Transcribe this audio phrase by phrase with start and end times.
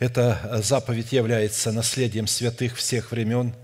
[0.00, 3.54] Эта заповедь является наследием святых всех времен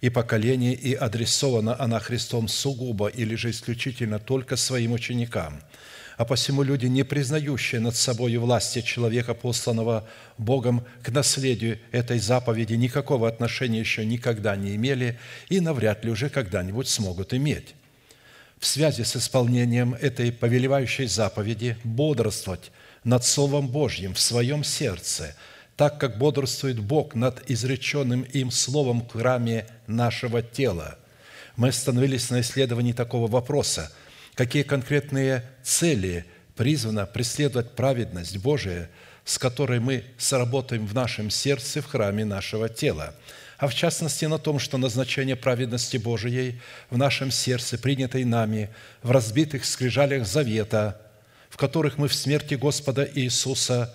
[0.00, 5.62] и поколений, и адресована она Христом сугубо или же исключительно только своим ученикам.
[6.16, 10.08] А посему люди, не признающие над собой власти человека, посланного
[10.38, 15.18] Богом к наследию этой заповеди, никакого отношения еще никогда не имели
[15.50, 17.74] и навряд ли уже когда-нибудь смогут иметь.
[18.58, 22.72] В связи с исполнением этой повелевающей заповеди бодрствовать
[23.04, 25.36] над Словом Божьим в своем сердце–
[25.82, 30.96] так как бодрствует Бог над изреченным им словом в храме нашего тела.
[31.56, 33.90] Мы остановились на исследовании такого вопроса.
[34.34, 38.90] Какие конкретные цели призвано преследовать праведность Божия,
[39.24, 43.16] с которой мы сработаем в нашем сердце в храме нашего тела–
[43.58, 48.70] а в частности на том, что назначение праведности Божией в нашем сердце, принятой нами
[49.02, 51.00] в разбитых скрижалях завета,
[51.48, 53.94] в которых мы в смерти Господа Иисуса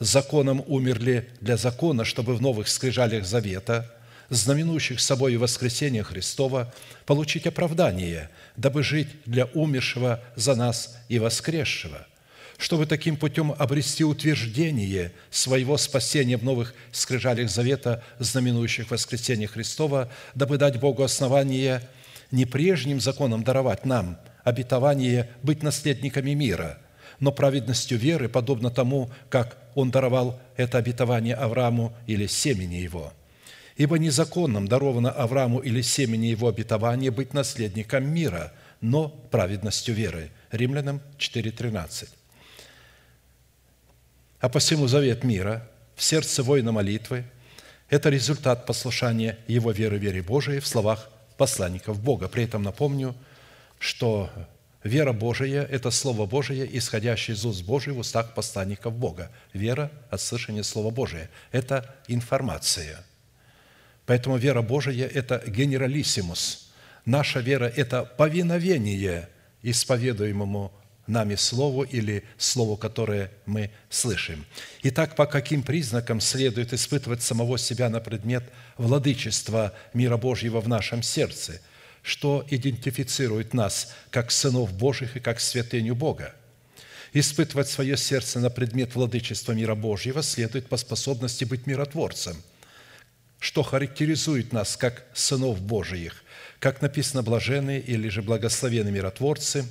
[0.00, 3.94] законом умерли для закона, чтобы в новых скрижалях завета,
[4.30, 6.72] знаменующих собой воскресение Христова,
[7.04, 12.06] получить оправдание, дабы жить для умершего за нас и воскресшего,
[12.56, 20.56] чтобы таким путем обрести утверждение своего спасения в новых скрижалях завета, знаменующих воскресение Христова, дабы
[20.56, 21.86] дать Богу основание
[22.30, 26.78] не прежним законом даровать нам обетование быть наследниками мира–
[27.20, 33.12] но праведностью веры, подобно тому, как Он даровал это обетование Аврааму или семени его.
[33.76, 40.30] Ибо незаконным даровано Аврааму или семени его обетование быть наследником мира, но праведностью веры.
[40.50, 42.08] Римлянам 4.13.
[44.40, 47.24] А посему завет мира в сердце воина молитвы–
[47.90, 52.28] это результат послушания его веры вере Божией в словах посланников Бога.
[52.28, 53.14] При этом напомню,
[53.80, 54.30] что
[54.82, 59.30] Вера Божия– это Слово Божие, исходящее из уст Божьих в устах посланников Бога.
[59.52, 63.04] Вера от слышания Слова Божия– это информация.
[64.06, 66.72] Поэтому вера Божия– это генералиссимус.
[67.04, 69.28] Наша вера– это повиновение
[69.62, 70.72] исповедуемому
[71.06, 74.46] нами Слову или Слову, которое мы слышим.
[74.82, 78.44] Итак, по каким признакам следует испытывать самого себя на предмет
[78.78, 81.60] владычества мира Божьего в нашем сердце–
[82.02, 86.34] что идентифицирует нас как сынов Божьих и как святыню Бога.
[87.12, 92.40] Испытывать свое сердце на предмет владычества мира Божьего следует по способности быть миротворцем,
[93.38, 96.24] что характеризует нас как сынов Божиих,
[96.60, 99.64] как написано «блаженные» или же «благословенные миротворцы»,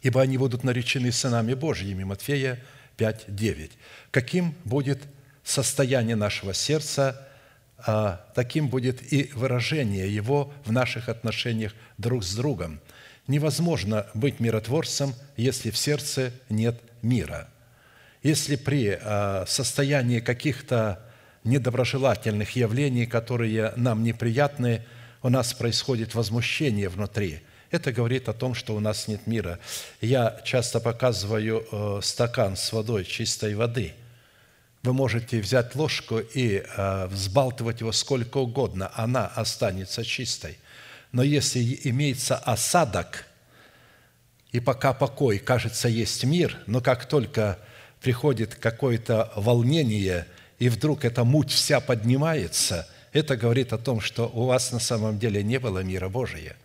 [0.00, 2.04] ибо они будут наречены сынами Божьими.
[2.04, 2.62] Матфея
[2.96, 3.72] 5, 9.
[4.10, 5.02] Каким будет
[5.44, 7.28] состояние нашего сердца–
[8.34, 12.80] таким будет и выражение его в наших отношениях друг с другом.
[13.26, 17.48] Невозможно быть миротворцем, если в сердце нет мира.
[18.22, 21.00] Если при а, состоянии каких-то
[21.44, 24.84] недоброжелательных явлений, которые нам неприятны,
[25.22, 27.40] у нас происходит возмущение внутри.
[27.70, 29.58] Это говорит о том, что у нас нет мира.
[30.00, 33.94] Я часто показываю э, стакан с водой, чистой воды–
[34.82, 40.58] вы можете взять ложку и э, взбалтывать его сколько угодно, она останется чистой.
[41.12, 43.26] Но если имеется осадок,
[44.50, 47.58] и пока покой, кажется, есть мир, но как только
[48.00, 50.26] приходит какое-то волнение,
[50.58, 55.18] и вдруг эта муть вся поднимается, это говорит о том, что у вас на самом
[55.18, 56.56] деле не было мира Божия.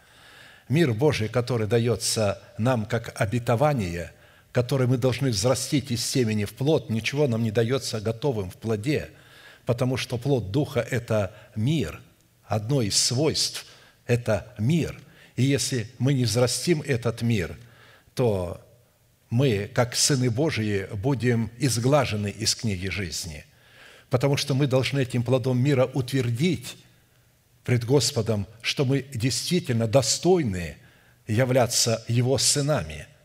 [0.69, 4.11] Мир Божий, который дается нам как обетование–
[4.57, 9.11] который мы должны взрастить из семени в плод, ничего нам не дается готовым в плоде,
[9.67, 12.01] потому что плод Духа– это мир.
[12.43, 13.67] Одно из свойств–
[14.07, 14.99] это мир.
[15.35, 17.55] И если мы не взрастим этот мир,
[18.15, 18.59] то
[19.29, 23.45] мы, как сыны Божии, будем изглажены из книги жизни,
[24.09, 26.77] потому что мы должны этим плодом мира утвердить
[27.63, 30.77] пред Господом, что мы действительно достойны
[31.27, 33.05] являться Его сынами–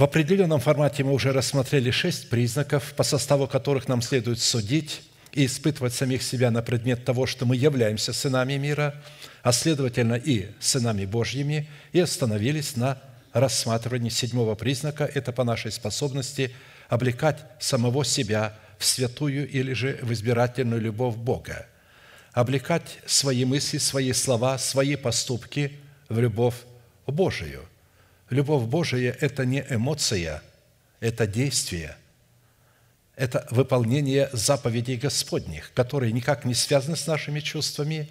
[0.00, 5.02] в определенном формате мы уже рассмотрели шесть признаков, по составу которых нам следует судить
[5.34, 8.94] и испытывать самих себя на предмет того, что мы являемся сынами мира,
[9.42, 12.96] а следовательно и сынами Божьими, и остановились на
[13.34, 16.50] рассматривании седьмого признака– это по нашей способности
[16.88, 21.66] облекать самого себя в святую или же в избирательную любовь Бога,
[22.32, 25.72] облекать свои мысли, свои слова, свои поступки
[26.08, 26.56] в любовь
[27.06, 27.69] Божию.
[28.30, 30.42] Любовь Божия– это не эмоция,
[31.00, 31.96] это действие,
[33.16, 38.08] это выполнение заповедей Господних, которые никак не связаны с нашими чувствами,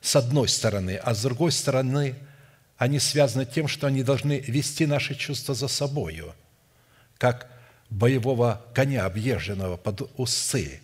[0.00, 2.16] с одной стороны, а с другой стороны,
[2.76, 6.34] они связаны тем, что они должны вести наши чувства за собою,
[7.16, 7.48] как
[7.88, 10.80] боевого коня, объезженного под усы.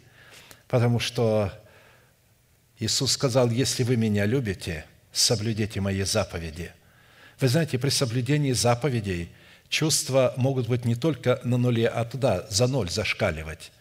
[0.68, 1.52] Потому что
[2.78, 6.72] Иисус сказал, если вы меня любите, соблюдите мои заповеди.
[7.40, 9.30] Вы знаете, при соблюдении заповедей
[9.68, 13.72] чувства могут быть не только на нуле, а туда, за ноль зашкаливать.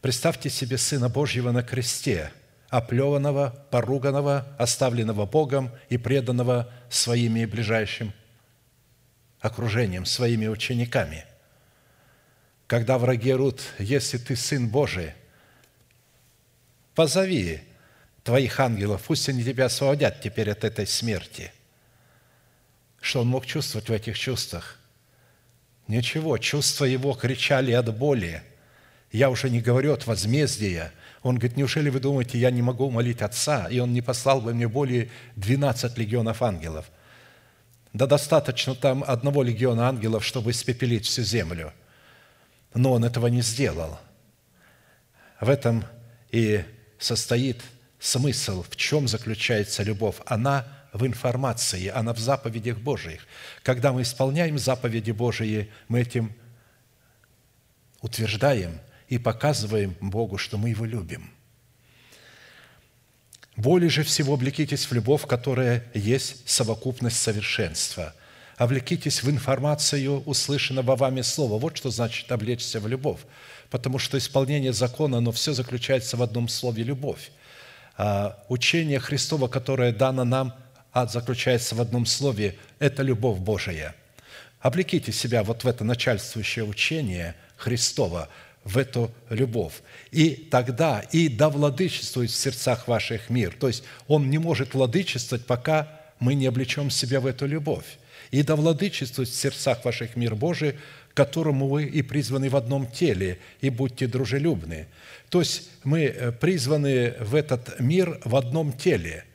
[0.00, 2.32] Представьте себе Сына Божьего на кресте,
[2.68, 8.12] оплеванного, поруганного, оставленного Богом и преданного своими ближайшим
[9.40, 11.24] окружением, своими учениками–
[12.66, 15.12] когда враги рут, если ты Сын Божий,
[16.94, 17.60] позови
[18.24, 21.52] твоих ангелов, пусть они тебя освободят теперь от этой смерти.
[23.06, 24.80] Что он мог чувствовать в этих чувствах?
[25.86, 28.42] Ничего, чувства его кричали от боли.
[29.12, 30.92] Я уже не говорю от возмездия.
[31.22, 34.52] Он говорит, неужели вы думаете, я не могу молить Отца, и Он не послал бы
[34.52, 36.86] мне более 12 легионов ангелов?
[37.92, 41.72] Да достаточно там одного легиона ангелов, чтобы испепелить всю землю–
[42.76, 43.98] но он этого не сделал.
[45.40, 45.84] В этом
[46.30, 46.62] и
[46.98, 47.62] состоит
[47.98, 50.16] смысл, в чем заключается любовь.
[50.26, 53.26] Она в информации, она в заповедях Божиих.
[53.62, 56.32] Когда мы исполняем заповеди Божии, мы этим
[58.00, 61.30] утверждаем и показываем Богу, что мы Его любим.
[63.56, 68.14] Более же всего облекитесь в любовь, которая есть совокупность совершенства–
[68.56, 71.58] Облекитесь в информацию услышанного вами слова.
[71.58, 73.20] Вот что значит облечься в любовь.
[73.68, 77.30] Потому что исполнение закона, оно все заключается в одном слове «любовь».
[77.98, 80.54] А учение Христова, которое дано нам,
[80.96, 83.94] а заключается в одном слове– это любовь Божия.
[84.60, 88.30] Облеките себя вот в это начальствующее учение Христова,
[88.64, 89.74] в эту любовь.
[90.10, 93.54] И тогда и да владычествует в сердцах ваших мир.
[93.60, 97.98] То есть он не может владычествовать, пока мы не облечем себя в эту любовь
[98.30, 100.76] и да владычествует в сердцах ваших мир Божий,
[101.12, 104.86] которому вы и призваны в одном теле, и будьте дружелюбны».
[105.28, 109.26] То есть мы э, призваны в этот мир в одном теле.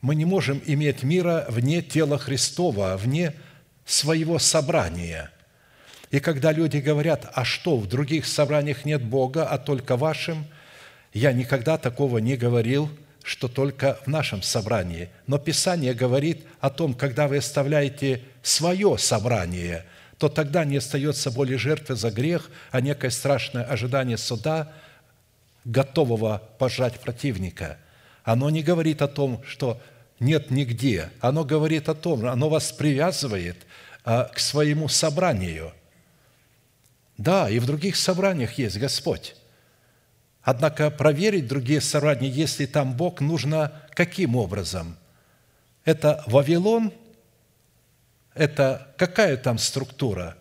[0.00, 3.34] Мы не можем иметь мира вне тела Христова, вне
[3.84, 5.30] своего собрания.
[6.10, 10.46] И когда люди говорят, а что, в других собраниях нет Бога, а только вашим,
[11.12, 12.90] я никогда такого не говорил–
[13.22, 15.10] что только в нашем собрании.
[15.26, 19.84] Но Писание говорит о том, когда вы оставляете свое собрание,
[20.18, 24.72] то тогда не остается более жертвы за грех, а некое страшное ожидание суда,
[25.64, 27.78] готового пожать противника.
[28.24, 29.80] Оно не говорит о том, что
[30.18, 31.10] нет нигде.
[31.20, 33.56] Оно говорит о том, оно вас привязывает
[34.04, 35.72] а, к своему собранию.
[37.16, 39.34] Да, и в других собраниях есть Господь.
[40.42, 44.96] Однако проверить другие собрания, если там Бог, нужно каким образом?
[45.84, 46.92] Это Вавилон?
[48.34, 50.36] Это какая там структура?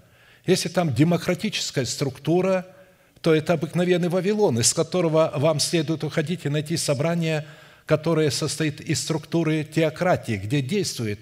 [0.46, 2.66] Если там демократическая структура,
[3.22, 7.46] то это обыкновенный Вавилон, из которого вам следует уходить и найти собрание,
[7.90, 11.22] которое состоит из структуры теократии, где действует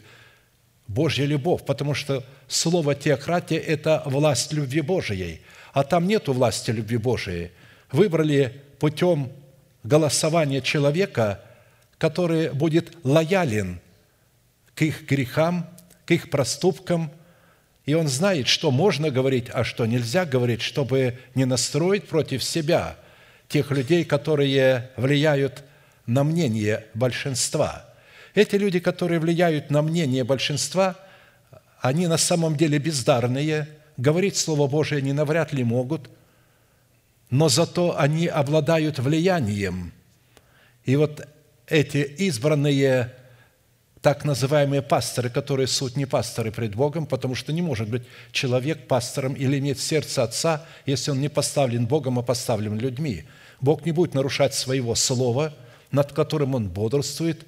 [0.89, 5.39] Божья любовь, потому что слово теократия– это власть любви Божией,
[5.71, 7.51] а там нету власти любви Божией.
[7.89, 9.31] Выбрали путем
[9.83, 11.39] голосования человека,
[11.97, 13.79] который будет лоялен
[14.75, 15.69] к их грехам,
[16.05, 17.11] к их проступкам,
[17.85, 22.97] и он знает, что можно говорить, а что нельзя говорить, чтобы не настроить против себя
[23.47, 25.63] тех людей, которые влияют
[26.07, 27.85] на мнение большинства.
[28.33, 30.95] Эти люди, которые влияют на мнение большинства,
[31.79, 36.09] они на самом деле бездарные, говорить Слово Божие они навряд ли могут–
[37.29, 39.93] но зато они обладают влиянием.
[40.85, 41.27] И вот
[41.67, 43.13] эти избранные
[44.01, 48.87] так называемые пасторы, которые суть не пасторы пред Богом, потому что не может быть человек
[48.87, 53.25] пастором или иметь сердце Отца, если он не поставлен Богом, а поставлен людьми.
[53.59, 55.53] Бог не будет нарушать своего слова,
[55.91, 57.45] над которым он бодрствует,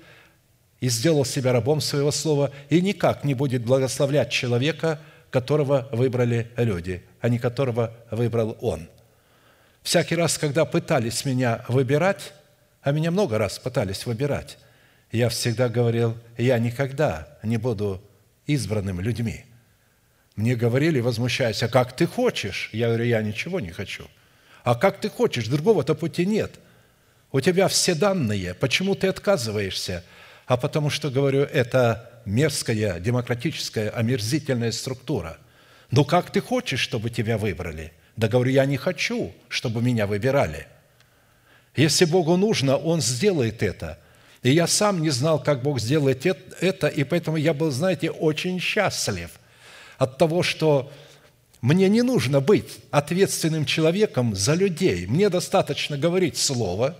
[0.79, 7.03] и сделал себя рабом своего слова, и никак не будет благословлять человека, которого выбрали люди,
[7.19, 8.87] а не которого выбрал он–
[9.83, 12.33] Всякий раз, когда пытались меня выбирать,
[12.81, 14.57] а меня много раз пытались выбирать,
[15.11, 18.01] я всегда говорил, я никогда не буду
[18.45, 19.45] избранным людьми.
[20.35, 22.69] Мне говорили, возмущаясь, а как ты хочешь?
[22.71, 24.05] Я говорю, я ничего не хочу.
[24.63, 25.47] А как ты хочешь?
[25.47, 26.59] Другого-то пути нет.
[27.31, 28.53] У тебя все данные.
[28.53, 30.03] Почему ты отказываешься?
[30.47, 35.37] А потому что, говорю, это мерзкая, демократическая, омерзительная структура.
[35.91, 37.93] Ну как ты хочешь, чтобы тебя выбрали?
[38.15, 40.67] Да говорю, я не хочу, чтобы меня выбирали.
[41.75, 43.99] Если Богу нужно, Он сделает это.
[44.41, 48.59] И я сам не знал, как Бог сделает это, и поэтому я был, знаете, очень
[48.59, 49.29] счастлив
[49.97, 50.91] от того, что
[51.61, 55.05] мне не нужно быть ответственным человеком за людей.
[55.07, 56.95] Мне достаточно говорить слово,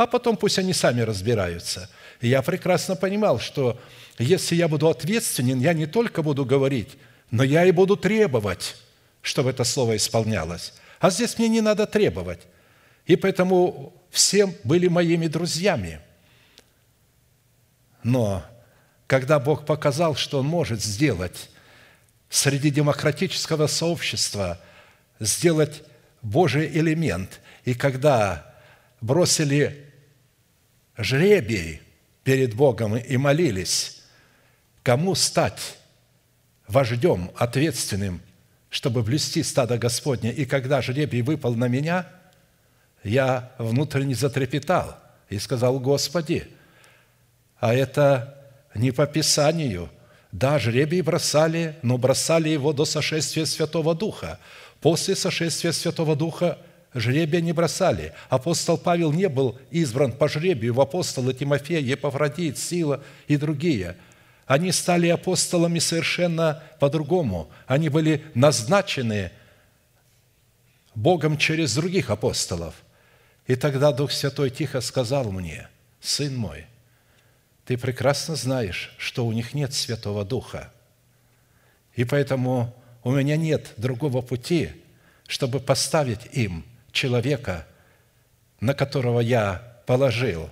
[0.00, 1.90] а потом пусть они сами разбираются.
[2.22, 3.78] И я прекрасно понимал, что
[4.18, 6.96] если я буду ответственен, я не только буду говорить,
[7.30, 8.76] но я и буду требовать,
[9.20, 10.72] чтобы это слово исполнялось.
[11.00, 12.40] А здесь мне не надо требовать.
[13.04, 16.00] И поэтому все были моими друзьями.
[18.02, 18.42] Но
[19.06, 21.50] когда Бог показал, что Он может сделать
[22.30, 24.58] среди демократического сообщества
[25.18, 25.82] сделать
[26.22, 27.40] Божий элемент.
[27.66, 28.50] И когда
[29.00, 29.89] бросили
[31.02, 31.80] жребий
[32.22, 34.02] перед Богом и молились,
[34.82, 35.78] кому стать
[36.68, 38.20] вождем, ответственным,
[38.68, 40.32] чтобы блюсти стадо Господне.
[40.32, 42.06] И когда жребий выпал на меня,
[43.02, 44.96] я внутренне затрепетал
[45.28, 46.46] и сказал, Господи,
[47.58, 48.36] а это
[48.74, 49.90] не по Писанию–
[50.32, 54.38] да, жребий бросали, но бросали его до сошествия Святого Духа.
[54.80, 56.58] После сошествия Святого Духа
[56.94, 58.12] жребия не бросали.
[58.28, 63.96] Апостол Павел не был избран по жребию в апостолы Тимофея, Епафродит, Сила и другие.
[64.46, 67.50] Они стали апостолами совершенно по-другому.
[67.66, 69.30] Они были назначены
[70.94, 72.74] Богом через других апостолов.
[73.46, 75.68] И тогда Дух Святой тихо сказал мне,
[76.00, 76.66] «Сын мой,
[77.64, 80.72] ты прекрасно знаешь, что у них нет Святого Духа.
[81.94, 84.70] И поэтому у меня нет другого пути,
[85.26, 87.66] чтобы поставить им человека,
[88.60, 90.50] на которого я положил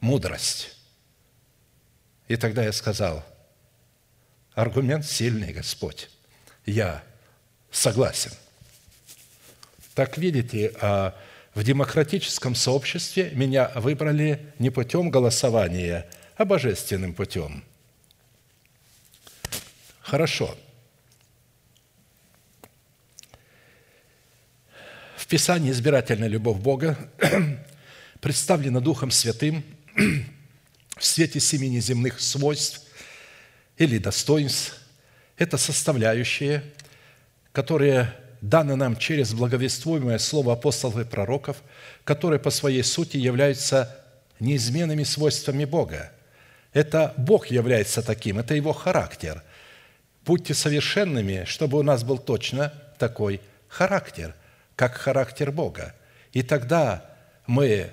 [0.00, 0.76] мудрость.
[2.28, 3.24] И тогда я сказал,
[4.54, 6.10] аргумент сильный, Господь,
[6.64, 7.02] я
[7.70, 8.32] согласен.
[9.94, 11.14] Так видите, а
[11.54, 17.64] в демократическом сообществе меня выбрали не путем голосования– а божественным путем.
[20.00, 20.56] Хорошо.
[25.24, 26.98] В Писании избирательная любовь Бога
[28.20, 29.64] представлена Духом Святым
[30.98, 32.82] в свете семи неземных свойств
[33.78, 34.78] или достоинств.
[35.38, 36.62] Это составляющие,
[37.52, 38.12] которые
[38.42, 41.62] даны нам через благовествуемое слово апостолов и пророков,
[42.04, 43.96] которые по своей сути являются
[44.40, 46.12] неизменными свойствами Бога–
[46.74, 49.42] это Бог является таким, это Его характер.
[50.26, 54.34] Будьте совершенными, чтобы у нас был точно такой характер,
[54.76, 55.94] как характер Бога.
[56.32, 57.04] И тогда
[57.46, 57.90] мы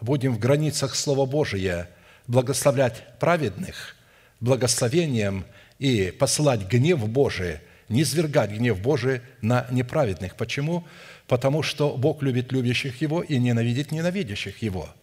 [0.00, 1.88] будем в границах Слова Божия
[2.26, 3.96] благословлять праведных
[4.40, 5.44] благословением
[5.78, 10.36] и посылать гнев Божий, не свергать гнев Божий на неправедных.
[10.36, 10.86] Почему?
[11.28, 14.88] Потому что Бог любит любящих Его и ненавидит ненавидящих Его–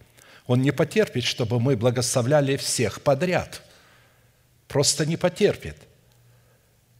[0.50, 3.62] он не потерпит, чтобы мы благословляли всех подряд.
[4.68, 5.76] Просто не потерпит.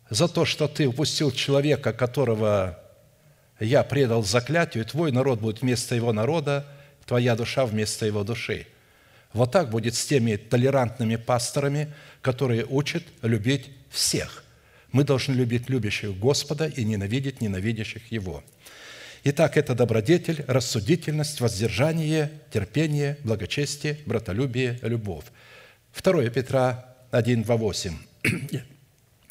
[0.08, 2.80] За то, что ты упустил человека, которого
[3.60, 6.66] я предал заклятию, твой народ будет вместо его народа,
[7.06, 8.68] твоя душа вместо его души.
[9.34, 14.44] Вот так будет с теми толерантными пасторами, которые учат любить всех.
[14.92, 18.44] Мы должны любить любящих Господа и ненавидеть ненавидящих Его–
[19.26, 25.26] Итак, это добродетель, рассудительность, воздержание, терпение, благочестие, братолюбие, любовь.
[26.02, 27.98] 2 Петра 1, 2, 8.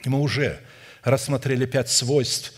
[0.05, 0.61] Мы уже
[1.03, 2.53] рассмотрели пять свойств,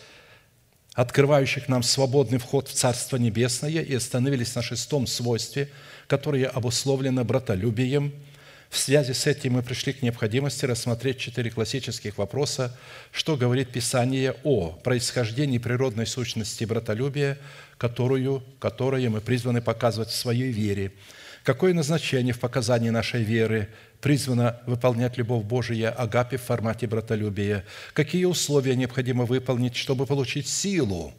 [1.01, 5.71] открывающих нам свободный вход в Царство Небесное, и остановились на шестом свойстве,
[6.07, 8.13] которое обусловлено братолюбием–
[8.71, 12.79] в связи с этим мы пришли к необходимости рассмотреть четыре классических вопроса,
[13.11, 17.37] что говорит Писание о происхождении природной сущности братолюбия,
[17.79, 20.93] которую, которое мы призваны показывать в своей вере,
[21.43, 23.69] какое назначение в показании нашей веры
[24.01, 31.13] призвано выполнять любовь Божия, агапи в формате братолюбия, какие условия необходимо выполнить, чтобы получить силу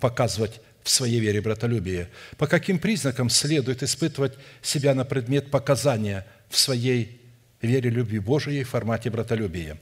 [0.00, 6.58] показывать в своей вере братолюбие, по каким признакам следует испытывать себя на предмет показания– в
[6.58, 7.20] своей
[7.60, 9.78] вере любви Божией в формате братолюбия.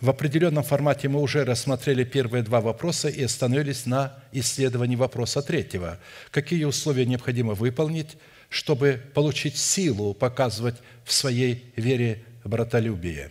[0.00, 5.98] В определенном формате мы уже рассмотрели первые два вопроса и остановились на исследовании вопроса третьего.
[6.30, 8.16] Какие условия необходимо выполнить,
[8.48, 13.30] чтобы получить силу показывать в своей вере братолюбие?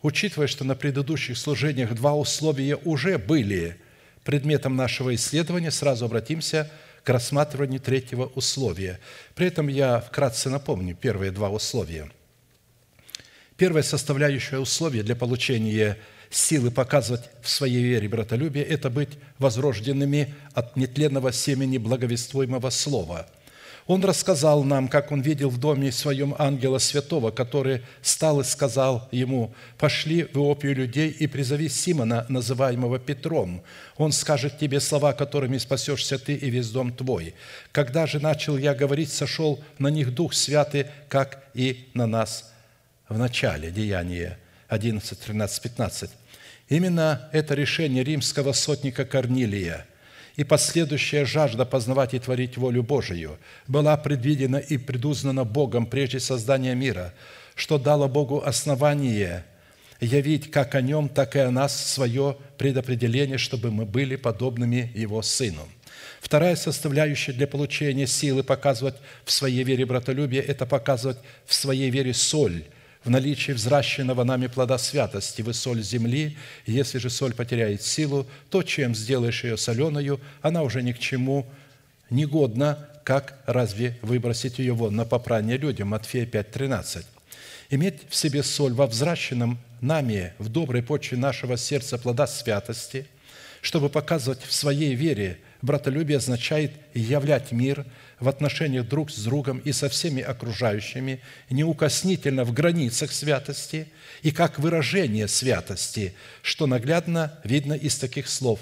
[0.00, 3.76] Учитывая, что на предыдущих служениях два условия уже были
[4.24, 6.70] предметом нашего исследования, сразу обратимся
[7.04, 9.00] к рассматриванию третьего условия.
[9.34, 12.10] При этом я вкратце напомню первые два условия.
[13.56, 15.98] Первое составляющее условие для получения
[16.30, 23.28] силы показывать в своей вере братолюбие– это быть возрожденными от нетленного семени благовествуемого слова–
[23.86, 29.08] он рассказал нам, как он видел в доме своем ангела святого, который стал и сказал
[29.10, 33.62] ему, «Пошли в Иопию людей и призови Симона, называемого Петром.
[33.96, 37.34] Он скажет тебе слова, которыми спасешься ты и весь дом твой».
[37.72, 42.52] Когда же начал я говорить, сошел на них Дух Святый, как и на нас
[43.08, 46.10] в начале Деяния 11, 13, 15.
[46.68, 49.86] Именно это решение римского сотника Корнилия–
[50.36, 56.74] и последующая жажда познавать и творить волю Божию была предвидена и предузнана Богом прежде создания
[56.74, 57.12] мира,
[57.54, 59.44] что дало Богу основание
[60.00, 65.22] явить как о Нем, так и о нас свое предопределение, чтобы мы были подобными Его
[65.22, 65.68] Сыну.
[66.20, 72.14] Вторая составляющая для получения силы показывать в своей вере братолюбие– это показывать в своей вере
[72.14, 72.64] соль–
[73.04, 78.62] в наличии взращенного нами плода святости, вы соль земли, если же соль потеряет силу, то
[78.62, 81.46] чем сделаешь ее соленою, она уже ни к чему
[82.10, 85.88] не годна, как разве выбросить ее вон на попрание людям?
[85.88, 87.04] Матфея 5:13.
[87.70, 93.06] Иметь в себе соль во взращенном нами в доброй почве нашего сердца плода святости,
[93.60, 97.84] чтобы показывать в своей вере братолюбие означает являть мир–
[98.22, 103.88] в отношениях друг с другом и со всеми окружающими, неукоснительно в границах святости
[104.22, 108.60] и как выражение святости, что наглядно видно из таких слов.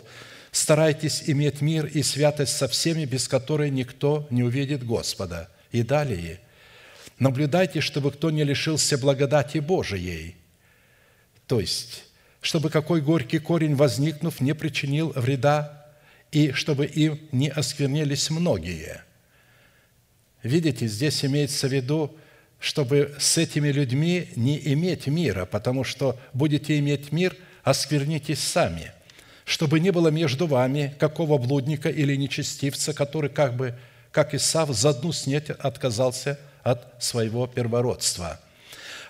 [0.51, 5.49] «Старайтесь иметь мир и святость со всеми, без которой никто не увидит Господа».
[5.71, 6.41] И далее.
[7.21, 10.37] «Наблюдайте, чтобы кто не лишился благодати Божией».
[11.47, 12.05] То есть,
[12.41, 15.87] чтобы какой горький корень, возникнув, не причинил вреда,
[16.33, 19.03] и чтобы им не осквернились многие–
[20.43, 22.15] Видите, здесь имеется в виду,
[22.59, 28.93] чтобы с этими людьми не иметь мира, потому что будете иметь мир, осквернитесь сами,
[29.45, 33.75] чтобы не было между вами какого блудника или нечестивца, который как бы,
[34.13, 38.41] как Исав, за дну снять отказался от своего первородства–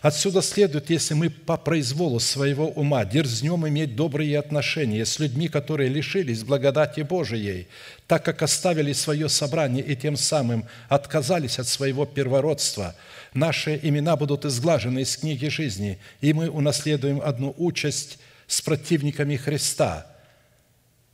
[0.00, 5.90] Отсюда следует, если мы по произволу своего ума дерзнем иметь добрые отношения с людьми, которые
[5.90, 7.68] лишились благодати Божией,
[8.06, 12.96] так как оставили свое собрание и тем самым отказались от своего первородства,
[13.34, 20.06] наши имена будут изглажены из книги жизни, и мы унаследуем одну участь с противниками Христа,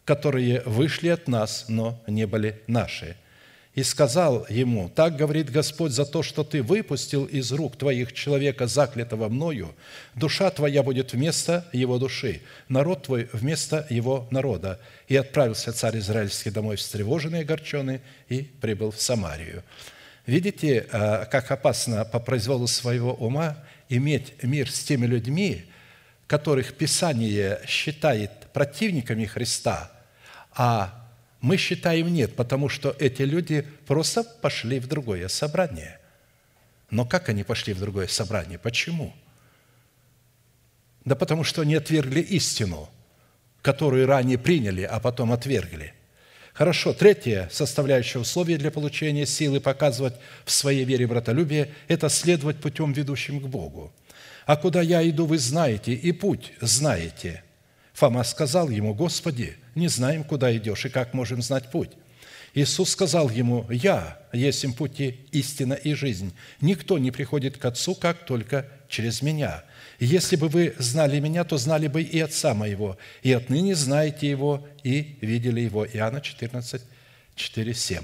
[0.05, 3.17] которые вышли от нас, но не были наши–
[3.77, 8.67] и сказал ему, «Так говорит Господь за то, что ты выпустил из рук твоих человека,
[8.67, 9.75] заклятого мною,
[10.15, 14.81] душа твоя будет вместо его души, народ твой вместо его народа».
[15.09, 19.63] И отправился царь Израильский домой встревоженный и огорченный, и прибыл в Самарию.
[20.25, 23.59] Видите, а, как опасно по произволу своего ума
[23.91, 25.67] иметь мир с теми людьми,
[26.27, 29.93] которых Писание считает противниками Христа,
[30.55, 31.06] а
[31.41, 35.99] мы считаем нет, потому что эти люди просто пошли в другое собрание.
[36.91, 38.59] Но как они пошли в другое собрание?
[38.59, 39.15] Почему?
[41.05, 42.89] Да потому что они отвергли истину,
[43.63, 45.93] которую ранее приняли, а потом отвергли.
[46.53, 52.93] Хорошо, третье составляющее условие для получения силы показывать в своей вере братолюбие– это следовать путем,
[52.93, 53.93] ведущим к Богу.
[54.47, 57.43] «А куда я иду, вы знаете, и путь знаете».
[57.97, 61.93] Фома сказал ему, «Господи, не знаем, куда идешь и как можем знать путь».
[62.53, 66.35] Иисус сказал ему, «Я есть им пути, истина и жизнь.
[66.61, 69.65] Никто не приходит к Отцу, как только через Меня.
[69.99, 74.69] Если бы вы знали Меня, то знали бы и Отца Моего, и отныне знаете Его
[74.83, 75.87] и видели Его».
[75.87, 76.83] Иоанна 14,
[77.35, 78.03] 4, 7.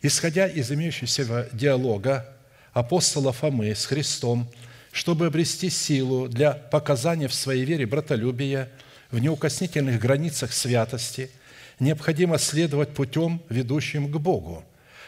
[0.00, 2.36] Исходя из имеющегося диалога
[2.72, 4.48] апостола Фомы с Христом,
[4.92, 8.70] чтобы обрести силу для показания в своей вере братолюбия–
[9.10, 11.30] в неукоснительных границах святости,
[11.78, 14.64] необходимо следовать путем, ведущим к Богу.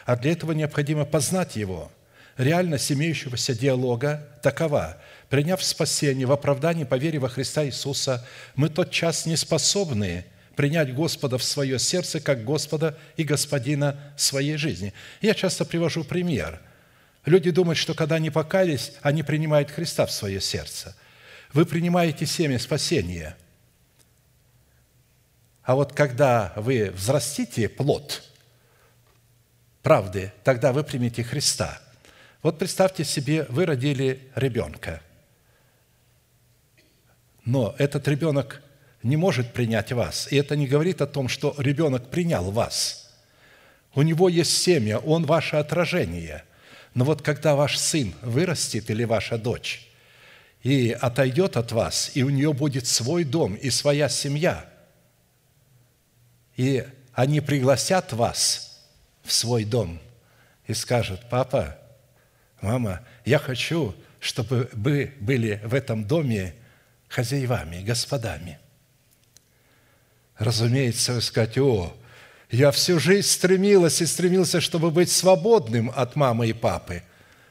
[0.06, 1.90] А для этого необходимо познать Его.
[2.36, 4.96] Реальность имеющегося диалога такова.
[5.28, 10.24] Приняв спасение в оправдании по вере во Христа Иисуса, мы тот час не способны
[10.56, 14.94] принять Господа в свое сердце как Господа и Господина своей жизни.
[15.20, 16.60] Я часто привожу пример.
[17.26, 20.96] Люди думают, что когда они покаялись, они принимают Христа в свое сердце.
[21.52, 23.36] Вы принимаете семя спасения–
[25.62, 28.22] а вот когда вы взрастите плод
[29.82, 31.80] правды, тогда вы примете Христа.
[32.42, 35.02] Вот представьте себе, вы родили ребенка.
[37.44, 38.62] Но этот ребенок
[39.02, 40.30] не может принять вас.
[40.30, 43.10] И это не говорит о том, что ребенок принял вас.
[43.94, 46.44] У него есть семя, он ваше отражение.
[46.94, 49.88] Но вот когда ваш сын вырастет или ваша дочь
[50.62, 54.69] и отойдет от вас, и у нее будет свой дом и своя семья,
[56.60, 58.82] и они пригласят вас
[59.22, 59.98] в свой дом
[60.66, 61.78] и скажут, папа,
[62.60, 66.54] мама, я хочу, чтобы вы были в этом доме
[67.08, 68.58] хозяевами, господами.
[70.36, 71.96] Разумеется, вы скажете, о,
[72.50, 77.04] я всю жизнь стремилась и стремился, чтобы быть свободным от мамы и папы.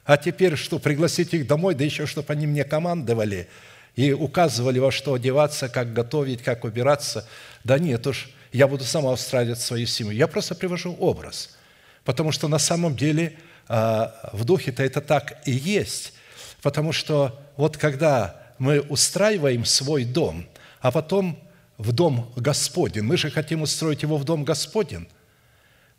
[0.05, 3.49] А теперь что, пригласить их домой, да еще, чтобы они мне командовали
[3.95, 7.27] и указывали, во что одеваться, как готовить, как убираться.
[7.63, 10.13] Да нет уж, я буду сама устраивать свою семью.
[10.13, 11.57] Я просто привожу образ.
[12.03, 16.13] Потому что на самом деле а, в духе-то это так и есть.
[16.61, 20.47] Потому что вот когда мы устраиваем свой дом,
[20.81, 21.39] а потом
[21.77, 25.07] в дом Господень, мы же хотим устроить его в дом Господень,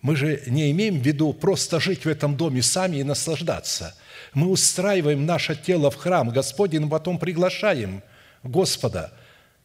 [0.03, 3.95] мы же не имеем в виду просто жить в этом доме сами и наслаждаться.
[4.33, 8.03] Мы устраиваем наше тело в храм Господень, потом приглашаем
[8.43, 9.13] Господа.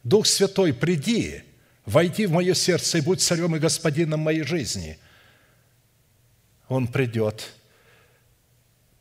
[0.03, 1.43] Дух Святой, приди,
[1.85, 4.97] войди в мое сердце и будь царем и господином моей жизни.
[6.67, 7.53] Он придет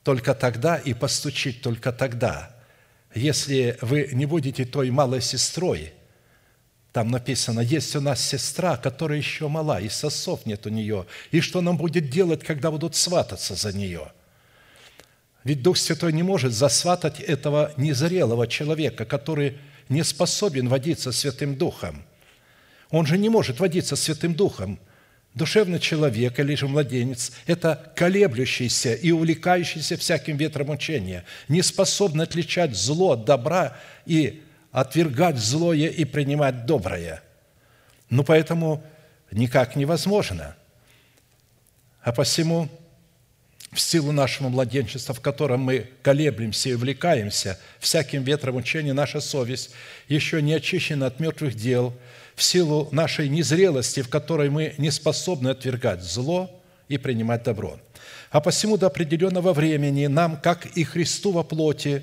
[0.03, 2.55] только тогда и постучит только тогда,
[3.14, 5.92] если вы не будете той малой сестрой,
[6.92, 11.07] там написано, есть у нас сестра, которая еще мала, и сосов нет у нее.
[11.33, 14.12] И что нам будет делать, когда будут свататься за нее?
[15.42, 22.05] Ведь Дух Святой не может засватать этого незрелого человека, который не способен водиться Святым Духом.
[22.94, 24.78] Он же не может водиться Святым Духом–
[25.35, 32.76] Душевный человек или же младенец– это колеблющийся и увлекающийся всяким ветром учения, не способный отличать
[32.76, 33.76] зло от добра
[34.07, 37.20] и отвергать злое и принимать доброе.
[38.11, 38.85] Ну, поэтому
[39.33, 40.54] никак невозможно.
[42.00, 42.68] А посему
[43.72, 49.72] в силу нашего младенчества, в котором мы колеблемся и увлекаемся всяким ветром учения, наша совесть
[50.07, 51.92] еще не очищена от мертвых дел–
[52.35, 56.51] в силу нашей незрелости, в которой мы не способны отвергать зло
[56.88, 57.79] и принимать добро.
[58.31, 62.03] А посему до определенного времени нам, как и Христу во плоти,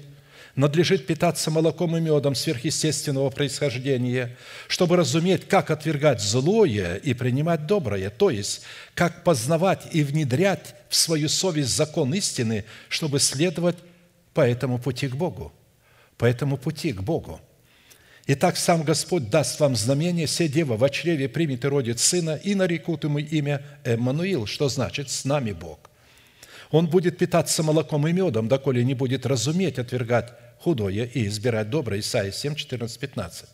[0.56, 8.10] надлежит питаться молоком и медом сверхъестественного происхождения, чтобы разуметь, как отвергать злое и принимать доброе,
[8.10, 8.62] то есть,
[8.94, 13.78] как познавать и внедрять в свою совесть закон истины, чтобы следовать
[14.34, 15.54] по этому пути к Богу,
[16.18, 17.42] по этому пути к Богу–
[18.28, 22.54] Итак, сам Господь даст вам знамение, все дева в чреве примет и родит сына, и
[22.54, 25.90] нарекут ему имя Эммануил, что значит «с нами Бог».
[26.70, 32.00] Он будет питаться молоком и медом, доколе не будет разуметь отвергать худое и избирать доброе.
[32.00, 33.50] Исайя 7, 14, 15.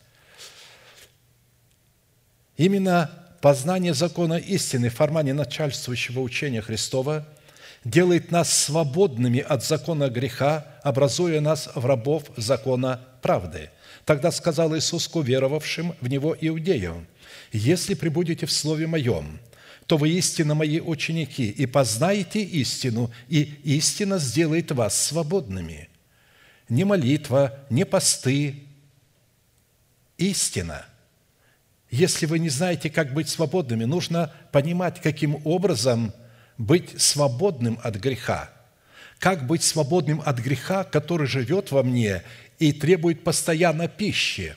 [2.57, 3.09] Именно
[3.41, 7.25] познание закона истины в формате начальствующего учения Христова
[7.83, 13.71] делает нас свободными от закона греха, образуя нас в рабов закона правды–
[14.07, 17.05] Тогда сказал Иисус к уверовавшим в Него иудеям,
[17.51, 19.37] «Если прибудете в Слове Моем,
[19.85, 25.89] то вы истинно Мои ученики, и познаете истину, и истина сделает вас свободными».
[26.69, 28.63] Не молитва, не посты,
[30.17, 30.85] истина.
[31.91, 36.13] Если вы не знаете, как быть свободными, нужно понимать, каким образом
[36.57, 38.51] быть свободным от греха.
[39.19, 42.23] Как быть свободным от греха, который живет во мне
[42.59, 44.55] и требует постоянно пищи,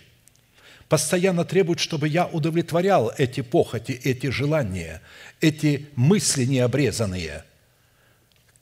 [0.88, 5.02] постоянно требует, чтобы я удовлетворял эти похоти, эти желания,
[5.40, 7.44] эти мысли необрезанные.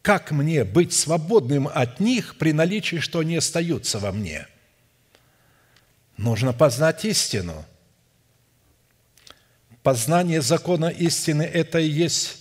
[0.03, 4.47] Как мне быть свободным от них при наличии, что они остаются во мне?
[6.17, 7.65] Нужно познать истину.
[9.83, 12.38] Познание закона истины– это и есть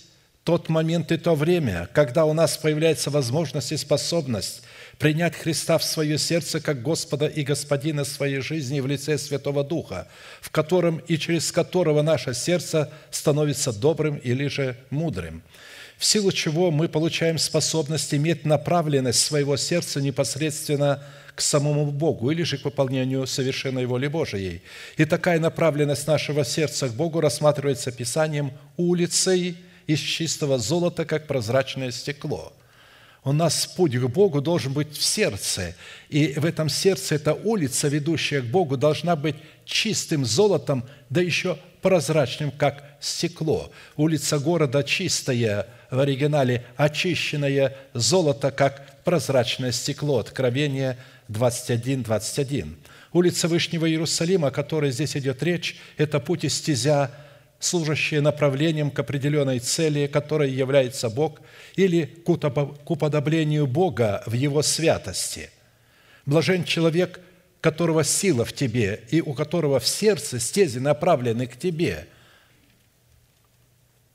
[0.48, 4.62] тот момент и то время, когда у нас появляется возможность и способность
[4.96, 10.08] принять Христа в свое сердце как Господа и Господина своей жизни в лице Святого Духа,
[10.40, 15.42] в котором и через которого наше сердце становится добрым или же мудрым,
[15.98, 22.42] в силу чего мы получаем способность иметь направленность своего сердца непосредственно к самому Богу или
[22.42, 24.62] же к выполнению совершенной воли Божией.
[24.96, 29.58] И такая направленность нашего сердца к Богу рассматривается Писанием улицей
[29.88, 32.52] из чистого золота, как прозрачное стекло–
[33.28, 35.74] у нас путь к Богу должен быть в сердце.
[36.08, 41.58] И в этом сердце эта улица, ведущая к Богу, должна быть чистым золотом, да еще
[41.82, 43.70] прозрачным, как стекло.
[43.96, 50.20] Улица города чистая, в оригинале очищенное золото, как прозрачное стекло.
[50.20, 50.96] Откровение
[51.28, 52.76] 21, 21.
[53.12, 57.10] Улица Вышнего Иерусалима, о которой здесь идет речь, это путь и стезя
[57.58, 61.40] служащие направлением к определенной цели, которой является Бог,
[61.76, 65.50] или к уподоблению Бога в Его святости.
[66.26, 67.20] Блажен человек,
[67.60, 72.06] которого сила в тебе и у которого в сердце стези направлены к тебе–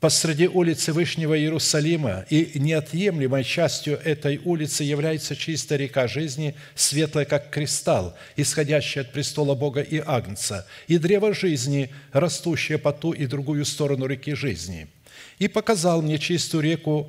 [0.04, 7.48] посреди улицы Вышнего Иерусалима, и неотъемлемой частью этой улицы является чистая река жизни, светлая, как
[7.48, 13.64] кристалл, исходящая от престола Бога и Агнца, и древо жизни, растущее по ту и другую
[13.64, 14.88] сторону реки жизни.
[15.38, 17.08] И показал мне чистую реку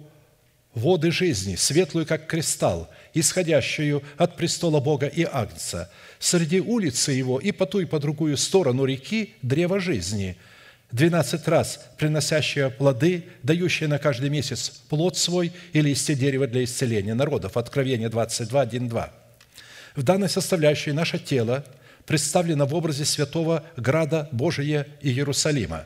[0.73, 5.91] воды жизни, светлую, как кристалл, исходящую от престола Бога и Агнца.
[6.17, 10.38] Среди улицы его и по ту и по другую сторону реки древо жизни–
[10.95, 17.13] двенадцать раз приносящее плоды, дающее на каждый месяц плод свой и листья дерева для исцеления
[17.13, 17.58] народов.
[17.58, 19.12] Откровение 22, 1, 2.
[19.97, 21.65] В данной составляющей наше тело
[22.05, 25.86] представлено в образе святого града Божия и Иерусалима.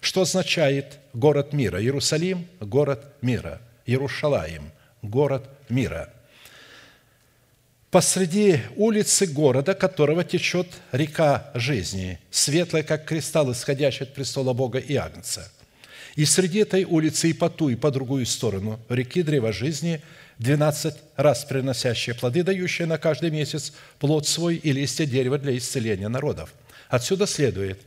[0.00, 1.80] Что означает город мира?
[1.80, 3.62] Иерусалим– город мира.
[3.86, 4.70] Иерушалаим–
[5.02, 6.10] город мира–
[7.94, 14.96] посреди улицы города, которого течет река жизни, светлая, как кристалл, исходящий от престола Бога и
[14.96, 15.48] Агнца.
[16.16, 20.02] И среди этой улицы и по ту, и по другую сторону реки древа жизни
[20.40, 26.08] двенадцать раз приносящие плоды, дающие на каждый месяц плод свой и листья дерева для исцеления
[26.08, 26.52] народов.
[26.88, 27.80] Отсюда следует,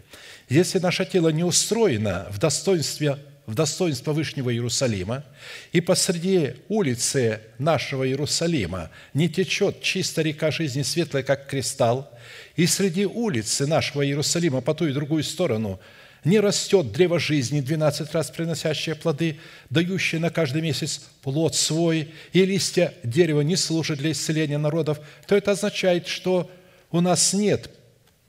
[0.48, 3.18] если наше тело не устроено в достоинстве
[3.48, 5.24] в достоинство Вышнего Иерусалима,
[5.72, 12.12] и посреди улицы нашего Иерусалима не течет чистая река жизни светлая, как кристалл,
[12.58, 15.80] и среди улицы нашего Иерусалима по ту и другую сторону
[16.26, 22.46] не растет древо жизни, двенадцать раз приносящее плоды, дающее на каждый месяц плод свой, и
[22.46, 26.52] листья дерева не служат для исцеления народов, то это означает, что
[26.92, 27.70] у нас нет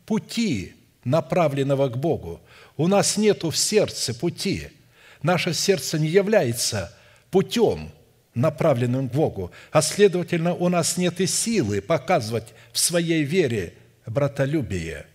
[0.06, 2.40] пути, направленного к Богу.
[2.76, 4.68] У нас нету в сердце пути–
[5.22, 6.92] Наше сердце не является
[7.30, 7.90] путем,
[8.34, 13.74] направленным к Богу, а следовательно, у нас нет и силы показывать в своей вере
[14.06, 15.06] братолюбие.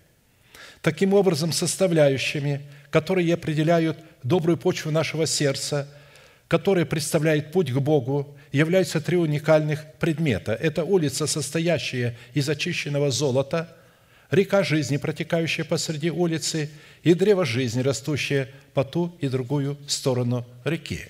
[0.81, 2.61] Таким образом, составляющими,
[2.91, 5.87] которые определяют добрую почву нашего сердца,
[6.49, 10.53] которые представляют путь к Богу, являются три уникальных предмета.
[10.53, 13.75] Это улица, состоящая из очищенного золота–
[14.33, 16.69] река жизни, протекающая посреди улицы,
[17.03, 21.07] и древо жизни, растущее по ту и другую сторону реки.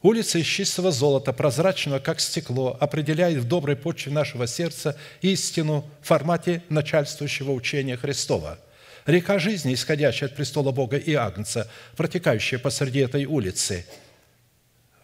[0.00, 6.06] Улица из чистого золота, прозрачного, как стекло, определяет в доброй почве нашего сердца истину в
[6.06, 8.58] формате начальствующего учения Христова.
[9.06, 13.86] Река жизни, исходящая от престола Бога и Агнца, протекающая посреди этой улицы–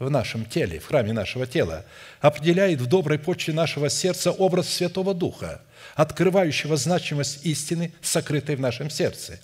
[0.01, 1.85] в нашем теле, в храме нашего тела,
[2.21, 5.63] определяет в доброй почве нашего сердца образ Святого Духа–
[5.95, 9.39] открывающего значимость истины, сокрытой в нашем сердце.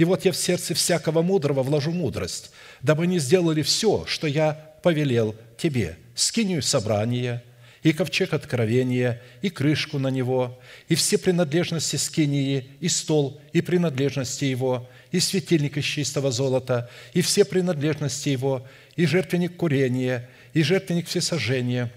[0.00, 4.52] И вот я в сердце всякого мудрого вложу мудрость, дабы не сделали все, что я
[4.82, 7.44] повелел тебе, скинию собрания,
[7.82, 10.58] и ковчег откровения, и крышку на него,
[10.88, 17.20] и все принадлежности скинии, и стол, и принадлежности его, и светильник из чистого золота, и
[17.20, 21.92] все принадлежности его, и жертвенник курения, и жертвенник всесожжения,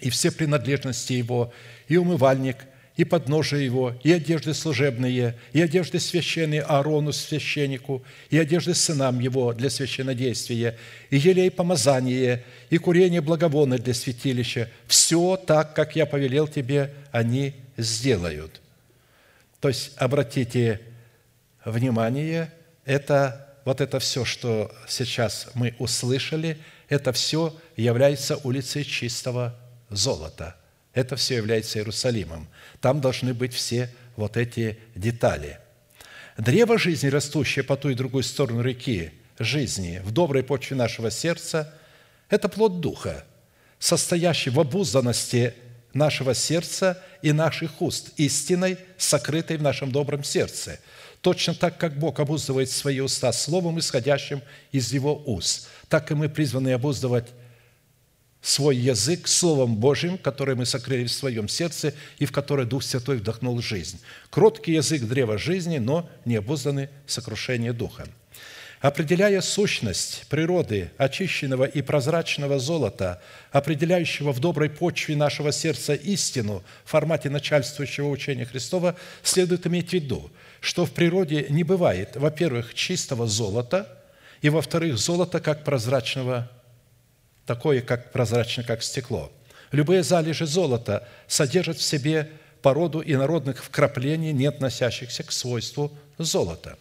[0.00, 1.52] и все принадлежности его,
[1.86, 2.56] и умывальник–
[2.96, 9.52] и подножие его, и одежды служебные, и одежды священные Аарону священнику, и одежды сынам его
[9.52, 10.78] для священнодействия,
[11.10, 14.70] и елей помазание, и курение благовонное для святилища.
[14.86, 18.60] Все так, как я повелел тебе, они сделают».
[19.58, 20.80] То есть, обратите
[21.64, 22.52] внимание,
[22.84, 29.58] это вот это все, что сейчас мы услышали, это все является улицей чистого
[29.90, 30.56] золота–
[30.94, 32.48] это все является Иерусалимом.
[32.80, 35.58] Там должны быть все вот эти детали.
[36.38, 41.74] Древо жизни, растущее по ту и другую сторону реки жизни, в доброй почве нашего сердца,
[42.30, 43.24] это плод Духа,
[43.78, 45.54] состоящий в обузданности
[45.92, 50.80] нашего сердца и наших уст, истиной, сокрытой в нашем добром сердце.
[51.20, 56.28] Точно так, как Бог обуздывает свои уста словом, исходящим из Его уст, так и мы
[56.28, 57.28] призваны обуздывать
[58.44, 63.16] свой язык Словом Божьим, которое мы сокрыли в своем сердце и в которое Дух Святой
[63.16, 63.98] вдохнул жизнь.
[64.28, 68.06] Кроткий язык древа жизни, но не обузданный сокрушение Духа.
[68.80, 76.90] Определяя сущность природы очищенного и прозрачного золота, определяющего в доброй почве нашего сердца истину в
[76.90, 80.30] формате начальствующего учения Христова, следует иметь в виду,
[80.60, 83.88] что в природе не бывает, во-первых, чистого золота,
[84.42, 86.50] и, во-вторых, золота как прозрачного
[87.46, 89.32] такое, как прозрачно, как стекло.
[89.72, 92.30] Любые залежи золота содержат в себе
[92.62, 96.78] породу инородных вкраплений, не относящихся к свойству золота.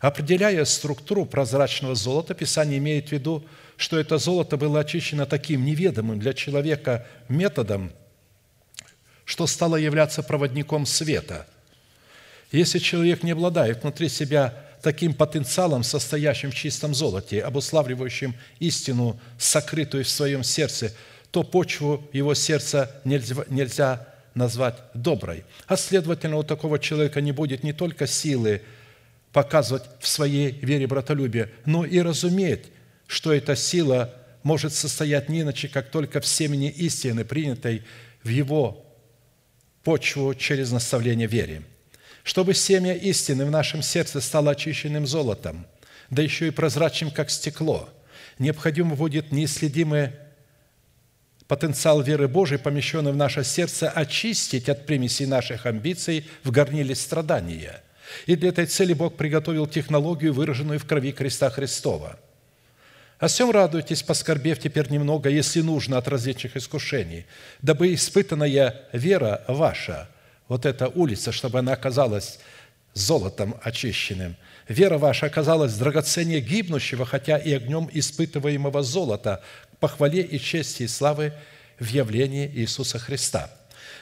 [0.00, 3.44] Определяя структуру прозрачного золота, Писание имеет в виду,
[3.76, 7.92] что это золото было очищено таким неведомым для человека методом,
[9.24, 11.46] что стало являться проводником света.
[12.52, 20.04] Если человек не обладает внутри себя таким потенциалом, состоящим в чистом золоте, обуславливающим истину, сокрытую
[20.04, 20.92] в своем сердце,
[21.30, 25.44] то почву его сердца нельзя, нельзя назвать доброй.
[25.66, 28.60] А следовательно, у такого человека не будет не только силы
[29.32, 32.66] показывать в своей вере братолюбие, но и разуметь,
[33.06, 37.82] что эта сила может состоять не иначе, как только в семени истины, принятой
[38.22, 38.84] в его
[39.82, 41.62] почву через наставление вере.
[42.24, 45.66] Чтобы семя истины в нашем сердце стало очищенным золотом,
[46.08, 47.88] да еще и прозрачным, как стекло,
[48.38, 50.10] необходимо будет неисследимый
[51.46, 57.82] потенциал веры Божией, помещенный в наше сердце, очистить от примесей наших амбиций в горниле страдания.
[58.24, 62.18] И для этой цели Бог приготовил технологию, выраженную в крови креста Христова.
[63.18, 67.26] О всем радуйтесь, поскорбев теперь немного, если нужно, от различных искушений,
[67.60, 70.08] дабы испытанная вера ваша,
[70.48, 72.38] вот эта улица, чтобы она оказалась
[72.92, 74.36] золотом очищенным.
[74.68, 79.42] Вера ваша оказалась драгоценнее гибнущего, хотя и огнем испытываемого золота,
[79.84, 81.34] похвале и чести и славы
[81.78, 83.50] в явлении Иисуса Христа.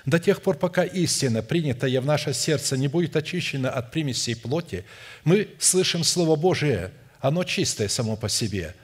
[0.07, 4.85] До тех пор, пока истина, принятая в наше сердце, не будет очищена от примесей плоти,
[5.25, 8.75] мы слышим Слово Божие, оно чистое само по себе,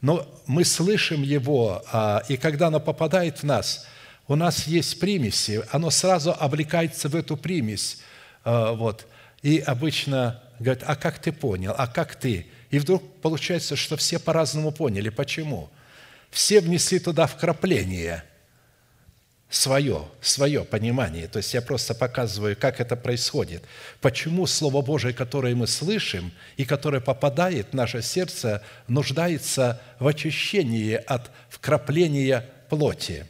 [0.00, 3.86] но мы слышим его, а, и когда оно попадает в нас,
[4.28, 7.98] у нас есть примеси, оно сразу облекается в эту примесь,
[8.44, 9.06] а, вот,
[9.42, 12.46] и обычно говорят, а как ты понял, а как ты?
[12.70, 15.08] И вдруг получается, что все по-разному поняли.
[15.08, 15.70] Почему?
[16.36, 18.22] все внесли туда вкрапление
[19.48, 21.28] свое, свое понимание.
[21.28, 23.62] То есть я просто показываю, как это происходит.
[24.00, 30.94] Почему Слово Божие, которое мы слышим и которое попадает в наше сердце, нуждается в очищении
[30.94, 33.26] от вкрапления плоти.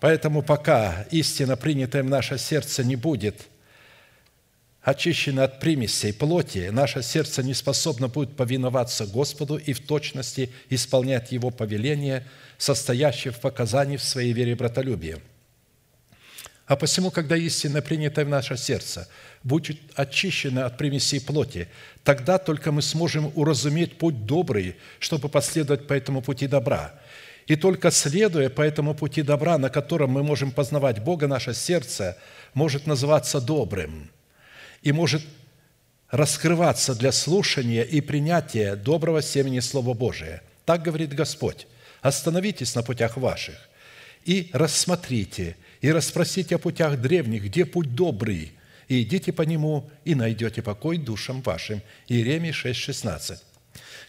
[0.00, 3.36] Поэтому пока истина, принятая в наше сердце, не будет–
[4.82, 11.32] очищены от примесей плоти, наше сердце не способно будет повиноваться Господу и в точности исполнять
[11.32, 15.18] Его повеления, состоящие в показании в своей вере и братолюбии.
[16.66, 19.08] А посему, когда истина, принятая в наше сердце,
[19.42, 21.68] будет очищена от примесей плоти,
[22.04, 26.94] тогда только мы сможем уразуметь путь добрый, чтобы последовать по этому пути добра.
[27.46, 32.16] И только следуя по этому пути добра, на котором мы можем познавать Бога, наше сердце
[32.54, 34.10] может называться добрым–
[34.82, 35.22] и может
[36.10, 40.42] раскрываться для слушания и принятия доброго семени Слова Божия.
[40.64, 41.66] Так говорит Господь.
[42.00, 43.56] Остановитесь на путях ваших
[44.24, 48.52] и рассмотрите, и расспросите о путях древних, где путь добрый,
[48.88, 51.80] и идите по нему, и найдете покой душам вашим».
[52.08, 53.38] Иеремия 6,16.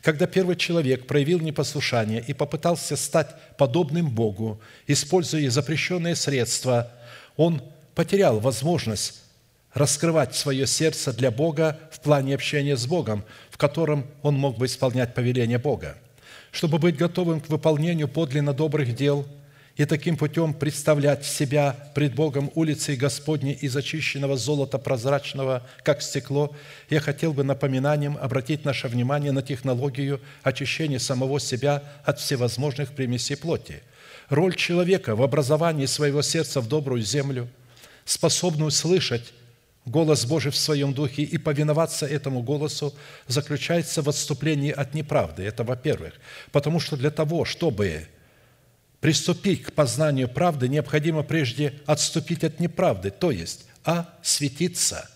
[0.01, 6.91] Когда первый человек проявил непослушание и попытался стать подобным Богу, используя запрещенные средства,
[7.37, 7.61] он
[7.93, 9.21] потерял возможность
[9.73, 14.65] раскрывать свое сердце для Бога в плане общения с Богом, в котором он мог бы
[14.65, 15.97] исполнять повеление Бога.
[16.51, 19.25] Чтобы быть готовым к выполнению подлинно добрых дел
[19.77, 26.55] и таким путем представлять себя пред Богом улицей Господней из очищенного золота прозрачного, как стекло,
[26.89, 33.37] я хотел бы напоминанием обратить наше внимание на технологию очищения самого себя от всевозможных примесей
[33.37, 33.81] плоти.
[34.29, 37.49] Роль человека в образовании своего сердца в добрую землю,
[38.05, 39.33] способную слышать
[39.85, 42.93] голос Божий в своем духе и повиноваться этому голосу
[43.27, 45.43] заключается в отступлении от неправды.
[45.43, 46.13] Это во-первых.
[46.51, 48.07] Потому что для того, чтобы
[49.01, 55.09] приступить к познанию правды, необходимо прежде отступить от неправды, то есть осветиться,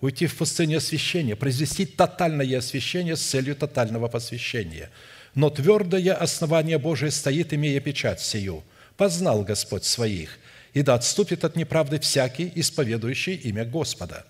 [0.00, 4.90] уйти в пустыню освящения, произвести тотальное освящение с целью тотального посвящения.
[5.36, 8.64] Но твердое основание Божие стоит, имея печать сию.
[8.96, 10.40] Познал Господь своих–
[10.78, 14.24] и да отступит от неправды всякий, исповедующий имя Господа.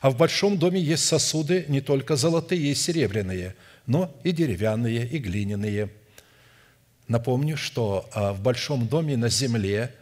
[0.00, 3.54] А в большом доме есть сосуды не только золотые и серебряные,
[3.86, 5.90] но и деревянные, и глиняные.
[7.08, 9.94] Напомню, что а, в большом доме на земле,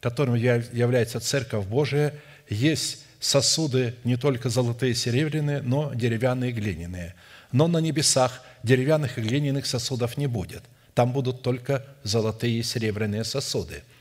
[0.00, 2.14] которым является Церковь Божия,
[2.48, 7.14] есть сосуды не только золотые и серебряные, но деревянные и глиняные.
[7.52, 10.62] Но на небесах деревянных и глиняных сосудов не будет.
[10.94, 13.82] Там будут только золотые и серебряные сосуды–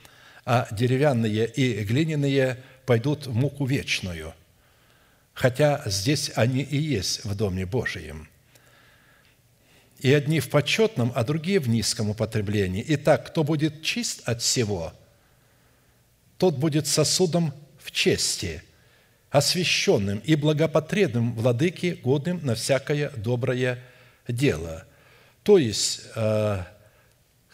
[0.52, 2.58] а деревянные и глиняные
[2.88, 4.34] пойдут в муку вечную,
[5.36, 8.29] хотя здесь они и есть в Доме Божием.
[10.00, 12.84] И одни в почетном, а другие в низком употреблении.
[12.88, 14.94] Итак, кто будет чист от всего,
[16.38, 18.64] тот будет сосудом в чести,
[19.30, 23.84] освященным и благопотребным владыке, годным на всякое доброе
[24.28, 24.86] дело».
[25.44, 26.64] То есть, э,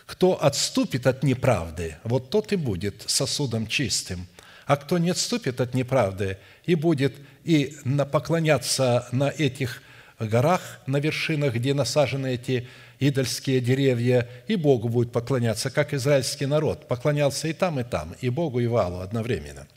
[0.06, 4.28] кто отступит от неправды, вот тот и будет сосудом чистым.
[4.66, 7.78] А кто не отступит от неправды и будет и
[8.12, 9.82] поклоняться на этих
[10.20, 12.68] горах, на вершинах, где насажены эти
[13.00, 16.88] идольские деревья, и Богу будет поклоняться, как израильский народ.
[16.88, 19.68] Поклонялся и там, и там, и Богу, и Валу одновременно.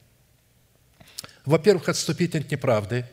[1.45, 3.07] Во-первых, отступить от неправды,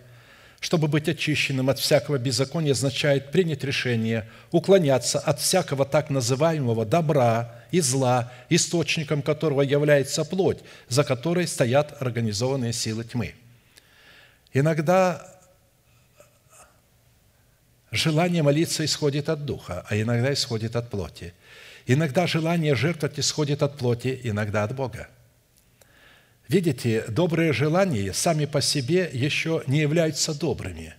[0.59, 7.53] чтобы быть очищенным от всякого беззакония, означает принять решение уклоняться от всякого так называемого добра
[7.71, 13.35] и зла, источником которого является плоть, за которой стоят организованные силы тьмы.
[14.53, 15.34] Иногда
[17.91, 21.33] Желание молиться исходит от Духа, а иногда исходит от плоти.
[21.85, 25.07] Иногда желание жертвовать исходит от плоти, иногда от Бога.
[26.47, 30.95] Видите, добрые желания сами по себе еще не являются добрыми.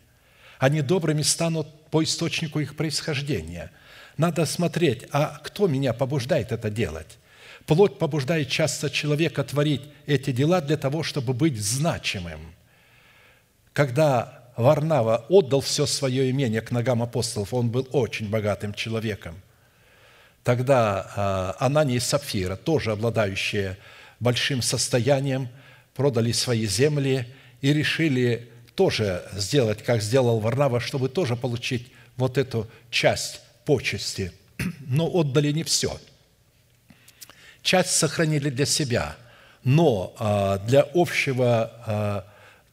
[0.59, 3.71] Они добрыми станут по источнику их происхождения.
[4.17, 7.19] Надо смотреть, а кто меня побуждает это делать?
[7.67, 12.55] Плоть побуждает часто человека творить эти дела для того, чтобы быть значимым.
[13.73, 19.41] Когда Варнава отдал все свое имение к ногам апостолов, он был очень богатым человеком.
[20.43, 23.77] Тогда а, Анания и Сапфира, тоже обладающие
[24.21, 25.49] большим состоянием,
[25.95, 27.27] продали свои земли
[27.61, 34.33] и решили тоже сделать, как сделал Варнава, чтобы тоже получить вот эту часть почести.
[34.87, 35.99] Но отдали не все.
[37.63, 39.17] Часть сохранили для себя,
[39.65, 42.25] но а, для общего а,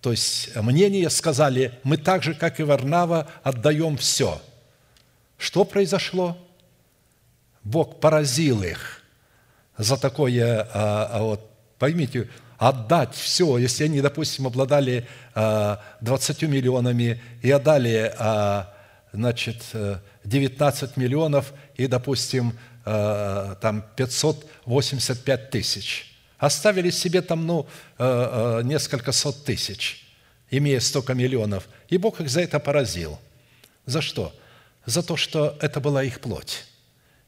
[0.04, 4.42] то есть мнение сказали, мы так же, как и Варнава, отдаем все.
[5.38, 6.38] Что произошло?
[7.64, 9.02] Бог поразил их
[9.78, 11.50] за такое, а, а вот,
[11.80, 18.74] поймите, отдать все, если они, допустим, обладали 20 а, миллионами и отдали, а,
[19.14, 19.64] значит,
[20.26, 26.10] 19 миллионов и, допустим, там 585 тысяч–
[26.44, 27.66] Оставили себе там, ну,
[27.98, 30.06] э, э, несколько сот тысяч,
[30.52, 31.70] имея столько миллионов.
[31.88, 33.18] И Бог их за это поразил.
[33.86, 34.36] За что?
[34.86, 36.66] За то, что это была их плоть.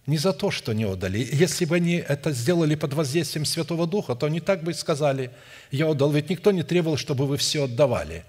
[0.05, 1.29] Не за то, что не отдали.
[1.31, 5.31] Если бы они это сделали под воздействием Святого Духа, то они так бы и сказали,
[5.71, 6.11] я отдал.
[6.11, 8.25] Ведь никто не требовал, чтобы вы все отдавали.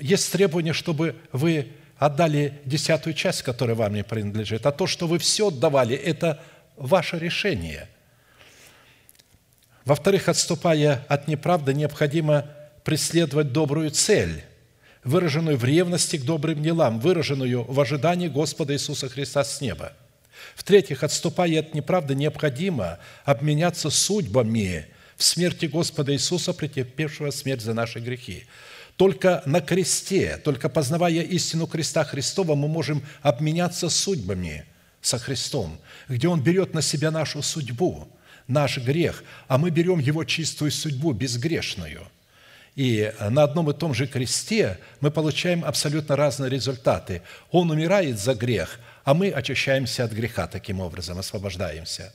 [0.00, 4.64] Есть требование, чтобы вы отдали десятую часть, которая вам не принадлежит.
[4.64, 6.40] А то, что вы все отдавали, это
[6.76, 7.88] ваше решение–
[9.90, 12.46] во-вторых, отступая от неправды, необходимо
[12.84, 14.44] преследовать добрую цель,
[15.02, 19.92] выраженную в ревности к добрым делам, выраженную в ожидании Господа Иисуса Христа с неба.
[20.54, 24.86] В-третьих, отступая от неправды, необходимо обменяться судьбами
[25.16, 28.44] в смерти Господа Иисуса, претерпевшего смерть за наши грехи.
[28.94, 34.66] Только на кресте, только познавая истину креста Христова, мы можем обменяться судьбами
[35.02, 38.06] со Христом, где Он берет на себя нашу судьбу–
[38.50, 42.02] наш грех, а мы берем его чистую судьбу, безгрешную.
[42.76, 47.22] И на одном и том же кресте мы получаем абсолютно разные результаты.
[47.50, 52.12] Он умирает за грех, а мы очищаемся от греха таким образом, освобождаемся.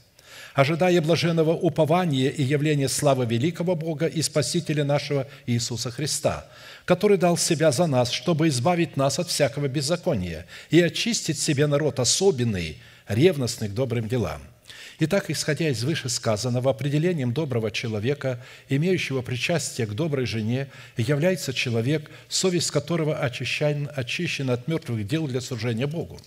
[0.53, 6.45] Ожидая блаженного упования и явления славы великого Бога и Спасителя нашего Иисуса Христа,
[6.85, 11.99] который дал Себя за нас, чтобы избавить нас от всякого беззакония и очистить себе народ
[11.99, 12.77] особенный,
[13.09, 14.41] ревностный к добрым делам–
[14.97, 22.71] Итак, исходя из вышесказанного, определением доброго человека, имеющего причастие к доброй жене, является человек, совесть
[22.71, 26.19] которого очищена, очищена от мертвых дел для служения Богу.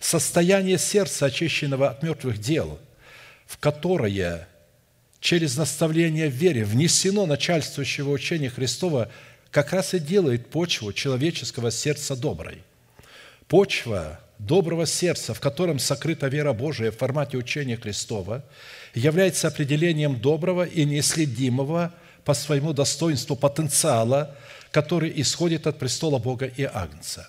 [0.00, 2.80] Состояние сердца, очищенного от мертвых дел,
[3.46, 4.48] в которое
[5.20, 9.08] через наставление в вере внесено начальствующего учения Христова,
[9.52, 12.62] как раз и делает почву человеческого сердца доброй.
[13.46, 18.44] Почва доброго сердца, в котором сокрыта вера Божия в формате учения Христова,
[18.94, 21.92] является определением доброго и неследимого
[22.24, 24.36] по своему достоинству потенциала,
[24.70, 27.28] который исходит от престола Бога и Агнца.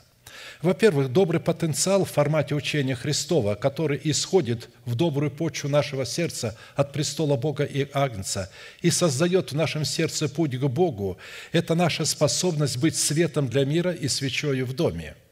[0.61, 6.93] Во-первых, добрый потенциал в формате учения Христова, который исходит в добрую почву нашего сердца от
[6.93, 8.49] престола Бога и Агнца
[8.81, 11.17] и создает в нашем сердце путь к Богу,
[11.51, 15.15] это наша способность быть светом для мира и свечою в доме–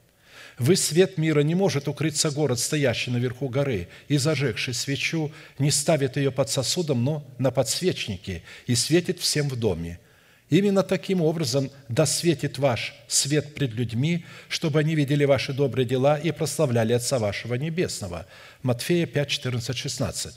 [0.59, 6.17] вы свет мира не может укрыться город, стоящий наверху горы, и, зажегший свечу, не ставит
[6.17, 9.99] ее под сосудом, но на подсвечнике, и светит всем в доме.
[10.49, 16.17] Именно таким образом да светит ваш свет пред людьми, чтобы они видели ваши добрые дела
[16.17, 18.27] и прославляли Отца вашего Небесного».
[18.61, 20.35] Матфея 5, 14, 16.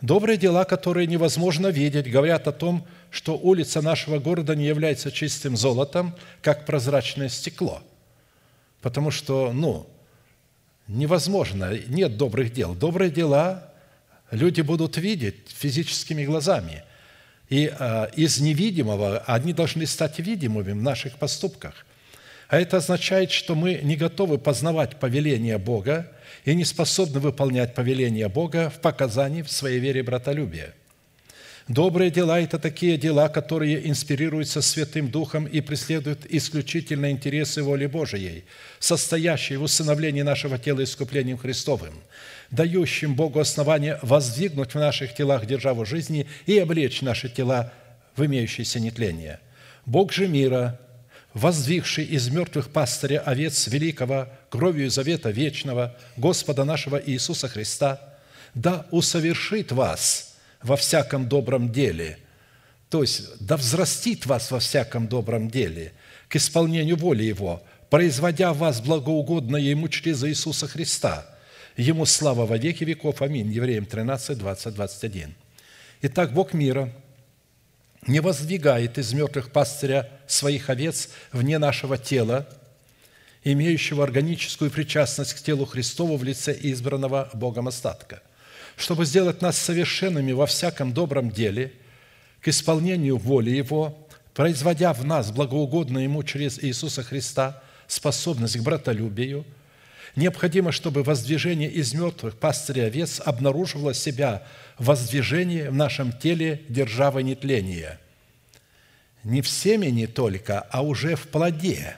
[0.00, 5.56] Добрые дела, которые невозможно видеть, говорят о том, что улица нашего города не является чистым
[5.56, 7.82] золотом, как прозрачное стекло.
[8.84, 9.88] Потому что, ну,
[10.88, 12.74] невозможно, нет добрых дел.
[12.74, 13.72] Добрые дела
[14.30, 16.84] люди будут видеть физическими глазами.
[17.48, 21.86] И а, из невидимого они должны стать видимыми в наших поступках.
[22.48, 26.12] А это означает, что мы не готовы познавать повеление Бога
[26.44, 30.74] и не способны выполнять повеление Бога в показании в своей вере братолюбия–
[31.68, 38.44] Добрые дела– это такие дела, которые инспирируются Святым Духом и преследуют исключительно интересы воли Божией,
[38.78, 41.94] состоящие в усыновлении нашего тела искуплением Христовым,
[42.50, 47.72] дающим Богу основание воздвигнуть в наших телах державу жизни и облечь наши тела
[48.14, 49.40] в имеющееся нетление.
[49.86, 50.78] Бог же мира,
[51.32, 58.16] воздвигший из мертвых пастыря овец великого, кровью завета вечного, Господа нашего Иисуса Христа,
[58.52, 60.32] да усовершит вас–
[60.64, 62.18] во всяком добром деле.
[62.88, 65.92] То есть, да взрастит вас во всяком добром деле
[66.28, 71.26] к исполнению воли Его, производя вас благоугодное Ему через Иисуса Христа.
[71.76, 73.20] Ему слава во веки веков.
[73.20, 73.52] Аминь.
[73.52, 75.34] Евреям 13, 20, 21.
[76.02, 76.92] Итак, Бог мира
[78.06, 82.48] не воздвигает из мертвых пастыря своих овец вне нашего тела,
[83.42, 88.22] имеющего органическую причастность к телу Христову в лице избранного Богом остатка–
[88.76, 91.72] чтобы сделать нас совершенными во всяком добром деле,
[92.40, 93.96] к исполнению воли Его,
[94.34, 99.44] производя в нас благоугодно Ему через Иисуса Христа способность к братолюбию,
[100.16, 104.42] необходимо, чтобы воздвижение из мертвых пастыря овец обнаруживало себя
[104.78, 107.98] в воздвижении в нашем теле державы нетления.
[109.22, 111.96] Не в семени только, а уже в плоде.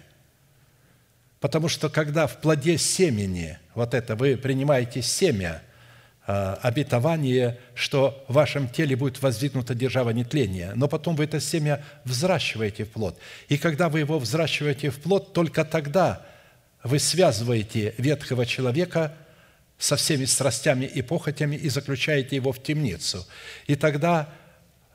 [1.40, 5.62] Потому что когда в плоде семени, вот это вы принимаете семя–
[6.26, 12.84] обетование, что в вашем теле будет воздвигнута держава нетления, но потом вы это семя взращиваете
[12.84, 13.16] в плод.
[13.48, 16.26] И когда вы его взращиваете в плод, только тогда
[16.82, 19.14] вы связываете ветхого человека
[19.78, 23.24] со всеми страстями и похотями и заключаете его в темницу.
[23.68, 24.28] И тогда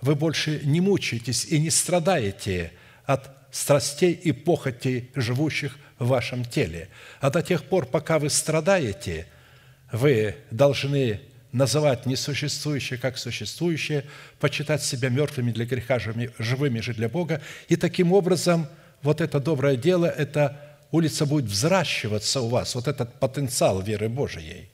[0.02, 2.74] вы больше не мучаетесь и не страдаете
[3.06, 6.90] от страстей и похотей, живущих в вашем теле.
[7.22, 9.28] А до тех пор, пока вы страдаете–
[9.92, 11.22] вы должны
[11.52, 14.06] называть несуществующее как существующее,
[14.40, 17.42] почитать себя мертвыми для греха, живыми же для Бога.
[17.68, 18.68] И таким образом
[19.02, 24.70] вот это доброе дело, эта улица будет взращиваться у вас, вот этот потенциал веры Божией.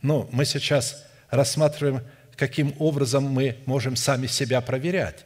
[0.00, 2.02] Но мы сейчас рассматриваем,
[2.36, 5.24] каким образом мы можем сами себя проверять.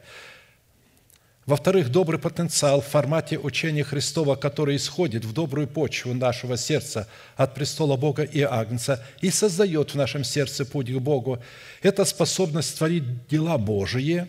[1.45, 7.53] Во-вторых, добрый потенциал в формате учения Христова, который исходит в добрую почву нашего сердца от
[7.53, 11.43] престола Бога и Агнца и создает в нашем сердце путь к Богу,
[11.81, 14.25] это способность творить дела Божии,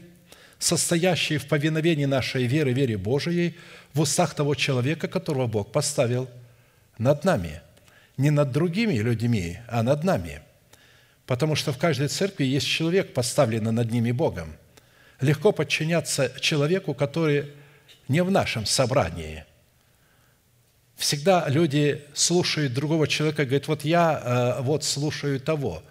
[0.58, 3.54] состоящие в повиновении нашей веры, вере Божией,
[3.92, 6.28] в устах того человека, которого Бог поставил
[6.98, 7.60] над нами.
[8.16, 10.40] Не над другими людьми, а над нами.
[11.26, 14.56] Потому что в каждой церкви есть человек, поставленный над ними Богом–
[15.20, 17.52] легко подчиняться человеку, который
[18.08, 19.44] не в нашем собрании.
[20.96, 25.82] Всегда люди слушают другого человека и говорят, вот я э, вот слушаю того.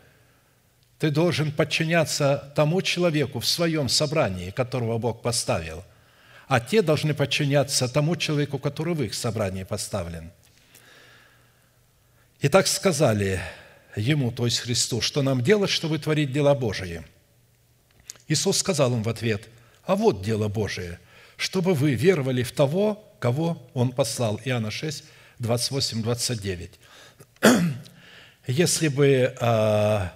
[1.00, 5.84] Ты должен подчиняться тому человеку в своем собрании, которого Бог поставил,
[6.48, 10.32] а те должны подчиняться тому человеку, который в их собрании поставлен.
[12.40, 13.42] И так сказали
[13.96, 17.04] ему, то есть Христу, что нам делать, чтобы творить дела Божии–
[18.34, 19.48] Иисус сказал им в ответ,
[19.86, 21.00] «А вот дело Божие,
[21.38, 24.42] чтобы вы веровали в того, кого Он послал».
[24.44, 25.04] Иоанна 6,
[25.38, 26.72] 28, 29.
[28.48, 30.10] Если бы э,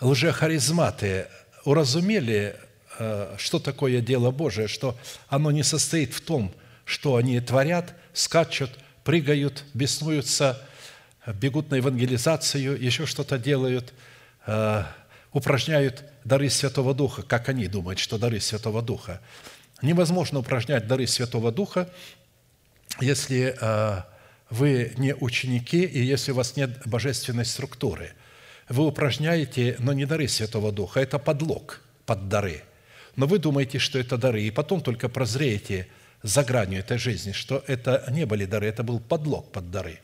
[0.00, 1.26] лжехаризматы
[1.64, 2.56] уразумели,
[2.98, 4.96] э, что такое дело Божие, что
[5.28, 6.54] оно не состоит в том,
[6.86, 8.70] что они творят, скачут,
[9.04, 10.60] прыгают, беснуются,
[11.26, 13.92] бегут на евангелизацию, еще что-то делают,
[14.46, 14.84] э,
[15.32, 19.20] упражняют дары Святого Духа, как они думают, что дары Святого Духа.
[19.82, 21.90] Невозможно упражнять дары Святого Духа,
[23.00, 24.06] если а,
[24.50, 28.12] вы не ученики и если у вас нет божественной структуры.
[28.68, 32.62] Вы упражняете, но не дары Святого Духа, это подлог под дары.
[33.16, 35.86] Но вы думаете, что это дары, и потом только прозреете
[36.22, 40.00] за гранью этой жизни, что это не были дары, это был подлог под дары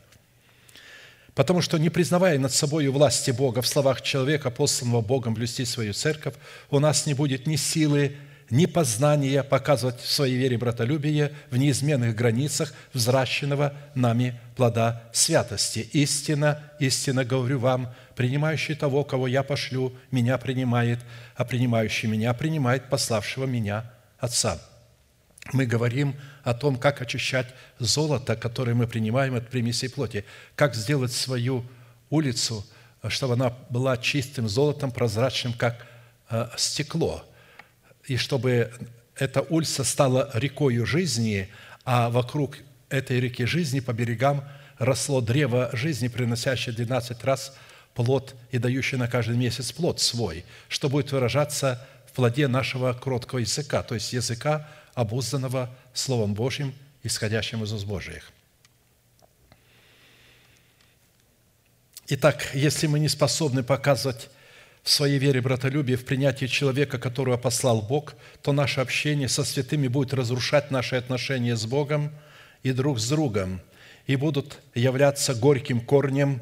[1.35, 5.93] Потому что, не признавая над собой власти Бога в словах человека, посланного Богом блюсти свою
[5.93, 6.35] церковь,
[6.69, 8.17] у нас не будет ни силы,
[8.49, 15.87] ни познания показывать в своей вере братолюбие в неизменных границах взращенного нами плода святости.
[15.93, 20.99] Истина, истинно говорю вам, Принимающий того, кого я пошлю, меня принимает,
[21.35, 24.70] а принимающий меня принимает пославшего меня Отца».
[25.51, 30.23] Мы говорим о том, как очищать золото, которое мы принимаем от примесей плоти,
[30.55, 31.65] как сделать свою
[32.09, 32.65] улицу,
[33.09, 35.85] чтобы она была чистым золотом, прозрачным, как
[36.29, 37.25] э, стекло,
[38.07, 38.71] и чтобы
[39.15, 41.49] эта улица стала рекою жизни,
[41.83, 42.57] а вокруг
[42.89, 44.43] этой реки жизни по берегам
[44.77, 47.55] росло древо жизни, приносящее 12 раз
[47.93, 53.39] плод и дающее на каждый месяц плод свой, что будет выражаться в плоде нашего кроткого
[53.39, 56.73] языка, то есть языка, обузданного Словом Божьим,
[57.03, 58.31] исходящим из уст Божьих.
[62.07, 64.29] Итак, если мы не способны показывать
[64.83, 69.87] в своей вере братолюбие в принятии человека, которого послал Бог, то наше общение со святыми
[69.87, 72.11] будет разрушать наши отношения с Богом
[72.63, 73.61] и друг с другом,
[74.07, 76.41] и будут являться горьким корнем,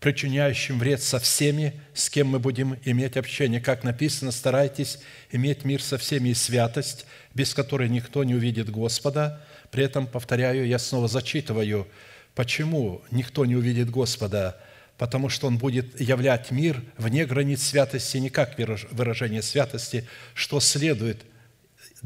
[0.00, 3.60] причиняющим вред со всеми, с кем мы будем иметь общение.
[3.60, 4.98] Как написано, старайтесь
[5.32, 9.42] иметь мир со всеми и святость, без которой никто не увидит Господа.
[9.70, 11.88] При этом, повторяю, я снова зачитываю,
[12.34, 14.60] почему никто не увидит Господа–
[14.98, 18.56] потому что Он будет являть мир вне границ святости, не как
[18.90, 21.24] выражение святости, что следует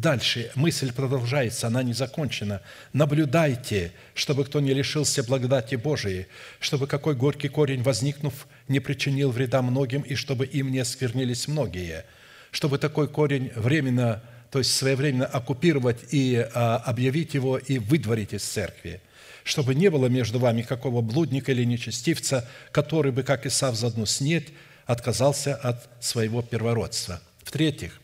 [0.00, 2.62] Дальше мысль продолжается, она не закончена.
[2.94, 6.26] Наблюдайте, чтобы кто не лишился благодати Божией,
[6.58, 12.06] чтобы какой горький корень, возникнув, не причинил вреда многим, и чтобы им не осквернились многие.
[12.50, 18.42] Чтобы такой корень временно, то есть своевременно оккупировать и а, объявить его и выдворить из
[18.44, 19.00] церкви–
[19.42, 24.48] чтобы не было между вами какого блудника или нечестивца, который бы, как Исав, задну снеть,
[24.84, 27.20] отказался от своего первородства.
[27.42, 28.00] В-третьих,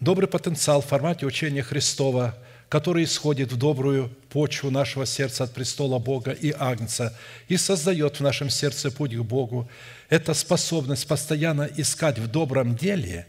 [0.00, 2.36] добрый потенциал в формате учения Христова,
[2.68, 7.16] который исходит в добрую почву нашего сердца от престола Бога и Агнца
[7.48, 9.70] и создает в нашем сердце путь к Богу,
[10.08, 13.26] это способность постоянно искать в добром деле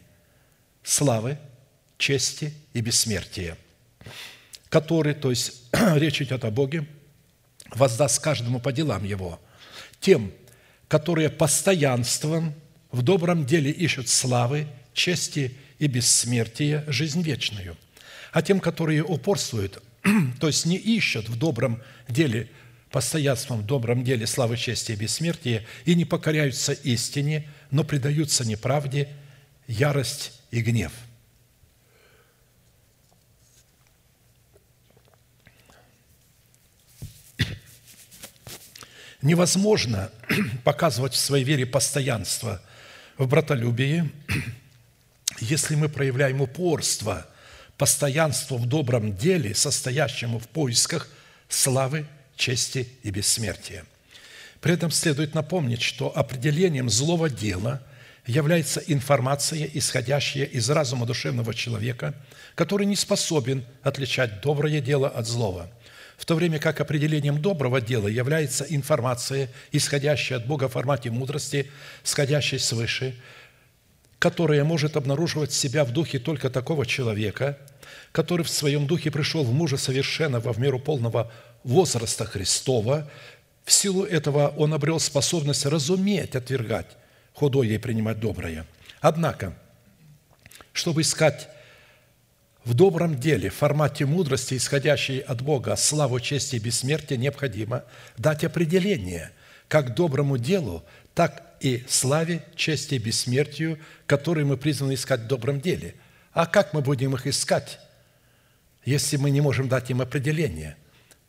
[0.83, 1.37] славы,
[1.97, 3.57] чести и бессмертия,
[4.69, 5.63] который, то есть
[5.95, 6.87] речь идет о Боге,
[7.75, 9.39] воздаст каждому по делам его.
[9.99, 10.31] Тем,
[10.87, 12.53] которые постоянством
[12.91, 17.77] в добром деле ищут славы, чести и бессмертия, жизнь вечную.
[18.31, 19.83] А тем, которые упорствуют,
[20.39, 22.49] то есть не ищут в добром деле,
[22.89, 29.07] постоянством в добром деле славы, чести и бессмертия, и не покоряются истине, но предаются неправде,
[29.67, 30.91] ярость и гнев–
[39.21, 40.11] Невозможно
[40.63, 42.61] показывать в своей вере постоянство
[43.17, 44.09] в братолюбии,
[45.39, 47.27] если мы проявляем упорство,
[47.77, 51.07] постоянство в добром деле, состоящему в поисках
[51.49, 53.85] славы, чести и бессмертия.
[54.61, 57.81] При этом следует напомнить, что определением злого дела
[58.25, 62.13] является информация, исходящая из разума душевного человека,
[62.55, 65.71] который не способен отличать доброе дело от злого–
[66.17, 71.69] в то время как определением доброго дела является информация, исходящая от Бога в формате мудрости,
[72.03, 73.15] сходящей свыше,
[74.19, 77.57] которая может обнаруживать себя в духе только такого человека,
[78.11, 81.31] который в своем духе пришел в мужа совершенного в меру полного
[81.63, 83.09] возраста Христова.
[83.63, 86.87] В силу этого он обрел способность разуметь, отвергать
[87.33, 88.65] худое и принимать доброе.
[88.99, 89.55] Однако,
[90.73, 91.49] чтобы искать
[92.65, 97.83] в добром деле, в формате мудрости, исходящей от Бога, славу, честь и бессмертие, необходимо
[98.17, 99.31] дать определение
[99.67, 105.61] как доброму делу, так и славе, чести и бессмертию, которые мы призваны искать в добром
[105.61, 105.95] деле.
[106.33, 107.79] А как мы будем их искать,
[108.85, 110.77] если мы не можем дать им определение?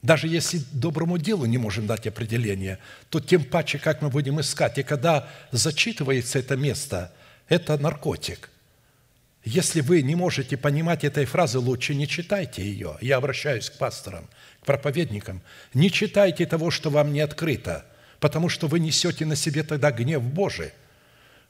[0.02, 2.78] Даже если доброму делу не можем дать определение,
[3.10, 4.78] то тем паче, как мы будем искать.
[4.78, 7.12] И когда зачитывается это место,
[7.48, 8.50] это наркотик–
[9.44, 12.98] если вы не можете понимать этой фразы, лучше не читайте ее.
[13.00, 14.28] Я обращаюсь к пасторам,
[14.60, 15.40] к проповедникам.
[15.72, 17.86] Не читайте того, что вам не открыто,
[18.20, 20.72] потому что вы несете на себе тогда гнев Божий.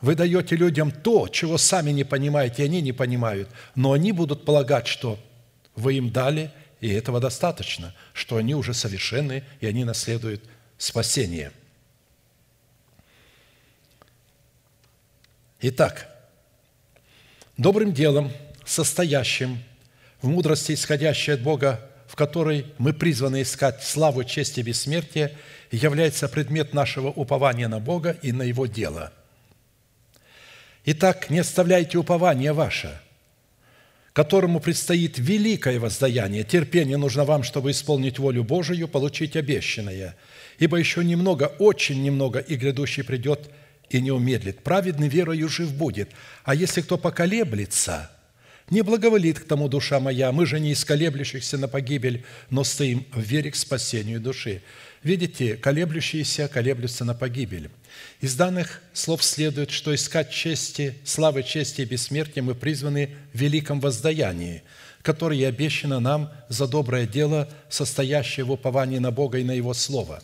[0.00, 4.44] Вы даете людям то, чего сами не понимаете, и они не понимают, но они будут
[4.44, 5.18] полагать, что
[5.74, 10.42] вы им дали, и этого достаточно, что они уже совершенны, и они наследуют
[10.76, 11.50] спасение.
[15.60, 16.08] Итак,
[17.56, 18.30] добрым делом,
[18.64, 19.58] состоящим
[20.22, 25.36] в мудрости, исходящей от Бога, в которой мы призваны искать славу, честь и бессмертие,
[25.70, 29.12] является предмет нашего упования на Бога и на Его дело.
[30.84, 32.98] Итак, не оставляйте упования ваше,
[34.14, 36.44] которому предстоит великое воздаяние.
[36.44, 40.16] Терпение нужно вам, чтобы исполнить волю Божию, получить обещанное.
[40.58, 43.50] Ибо еще немного, очень немного, и грядущий придет,
[43.90, 46.10] и не умедлит, праведный верою жив будет.
[46.44, 48.10] А если кто поколеблется,
[48.70, 53.06] не благоволит к тому душа моя, мы же не из колеблющихся на погибель, но стоим
[53.12, 54.62] в вере к спасению души».
[55.02, 57.70] Видите, колеблющиеся колеблются на погибель.
[58.20, 63.80] Из данных слов следует, что искать чести, славы, чести и бессмертия мы призваны в великом
[63.80, 64.62] воздаянии,
[65.02, 70.22] которое обещано нам за доброе дело, состоящее в уповании на Бога и на Его Слово.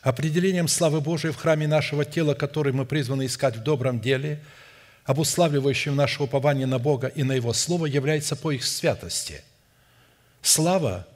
[0.00, 4.40] Определением славы Божией в храме нашего тела, который мы призваны искать в добром деле,
[5.04, 9.42] обуславливающим наше упование на Бога и на Его Слово, является поиск святости.
[10.40, 11.08] Слава,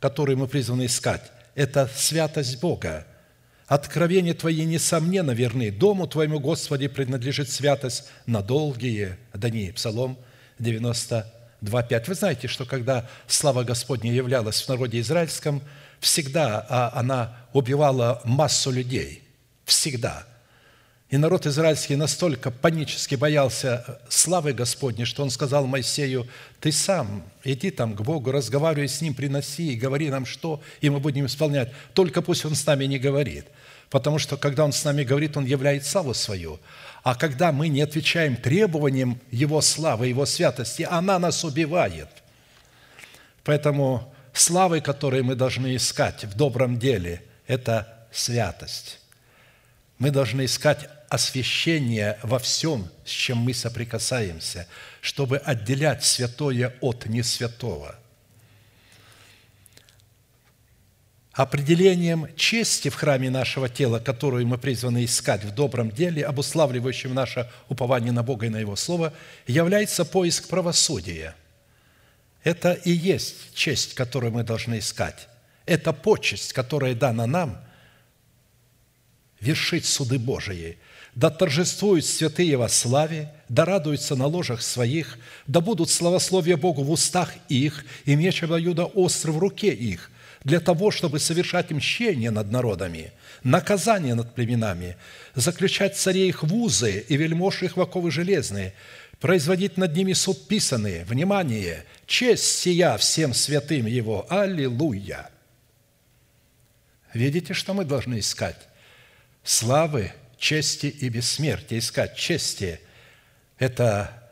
[0.00, 3.04] которую мы призваны искать, это святость Бога.
[3.66, 5.72] Откровения Твои, несомненно, верны.
[5.72, 9.72] Дому Твоему, Господи, принадлежит святость на долгие дни.
[9.72, 10.16] Псалом
[10.60, 12.04] 92.5.
[12.06, 15.62] Вы знаете, что когда слава Господня являлась в народе израильском,
[15.98, 19.24] всегда а, она убивала массу людей.
[19.64, 20.24] Всегда–
[21.16, 26.28] и народ израильский настолько панически боялся славы Господней, что он сказал Моисею,
[26.60, 30.90] ты сам иди там к Богу, разговаривай с Ним, приноси и говори нам что, и
[30.90, 31.72] мы будем исполнять.
[31.94, 33.46] Только пусть Он с нами не говорит.
[33.88, 36.60] Потому что, когда Он с нами говорит, Он являет славу свою.
[37.02, 42.10] А когда мы не отвечаем требованиям Его славы, Его святости, она нас убивает.
[43.42, 49.00] Поэтому славы, которые мы должны искать в добром деле, это святость.
[49.98, 54.66] Мы должны искать освящение во всем, с чем мы соприкасаемся,
[55.00, 57.96] чтобы отделять святое от несвятого.
[61.32, 67.50] Определением чести в храме нашего тела, которую мы призваны искать в добром деле, обуславливающим наше
[67.68, 69.12] упование на Бога и на Его Слово,
[69.46, 71.36] является поиск правосудия.
[72.42, 75.28] Это и есть честь, которую мы должны искать.
[75.66, 77.62] Это почесть, которая дана нам–
[79.40, 80.78] вершить суды Божии–
[81.16, 86.90] да торжествуют святые во славе, да радуются на ложах своих, да будут славословия Богу в
[86.90, 90.10] устах их, и меч обоюда острый в руке их,
[90.44, 93.12] для того, чтобы совершать мщение над народами,
[93.42, 94.98] наказание над племенами,
[95.34, 98.74] заключать царей их в узы и вельмож их в оковы железные,
[99.18, 104.26] производить над ними суд писанный, внимание, честь сия всем святым Его.
[104.28, 105.30] Аллилуйя!
[107.14, 108.68] Видите, что мы должны искать?
[109.42, 111.78] Славы чести и бессмертия.
[111.78, 112.80] Искать чести–
[113.58, 114.22] это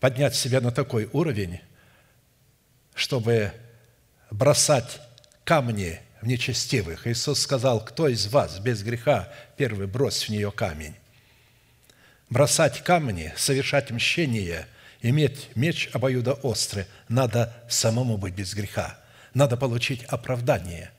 [0.00, 1.60] поднять себя на такой уровень,
[2.94, 3.52] чтобы
[4.30, 5.00] бросать
[5.44, 7.06] камни в нечестивых.
[7.06, 10.94] Иисус сказал, кто из вас без греха, первый брось в нее камень.
[12.30, 14.66] Бросать камни, совершать мщение,
[15.02, 18.98] иметь меч обоюдоострый, надо самому быть без греха.
[19.34, 20.90] Надо получить оправдание.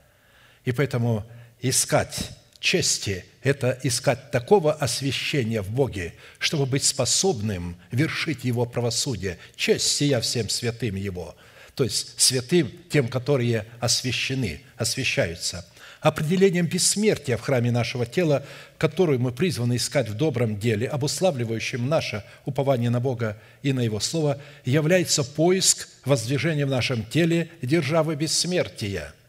[0.65, 1.25] И поэтому
[1.59, 2.31] искать
[2.63, 9.37] чести– это искать такого освящения в Боге, чтобы быть способным вершить Его правосудие.
[9.57, 11.35] Честь сия всем святым Его,
[11.75, 15.67] то есть святым тем, которые освящены, освящаются.
[15.99, 18.45] Определением бессмертия в храме нашего тела,
[18.77, 23.99] которую мы призваны искать в добром деле, обуславливающим наше упование на Бога и на Его
[23.99, 29.13] Слово, является поиск воздвижения в нашем теле державы бессмертия–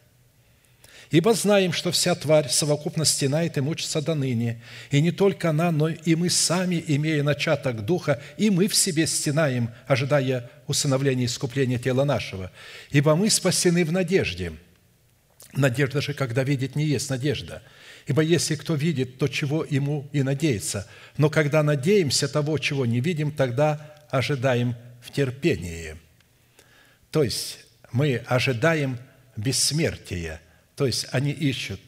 [1.14, 4.60] Ибо знаем, что вся тварь совокупно стенает и мучится до ныне.
[4.90, 9.06] И не только она, но и мы сами, имея начаток Духа, и мы в себе
[9.06, 12.50] стенаем, ожидая усыновления и искупления тела нашего.
[12.90, 14.54] Ибо мы спасены в надежде.
[15.52, 17.62] Надежда же, когда видит, не есть надежда.
[18.08, 20.88] Ибо если кто видит, то чего ему и надеется.
[21.16, 25.94] Но когда надеемся того, чего не видим, тогда ожидаем в терпении.
[27.12, 27.60] То есть
[27.92, 28.98] мы ожидаем
[29.36, 30.40] бессмертия–
[30.76, 31.80] то есть они ищут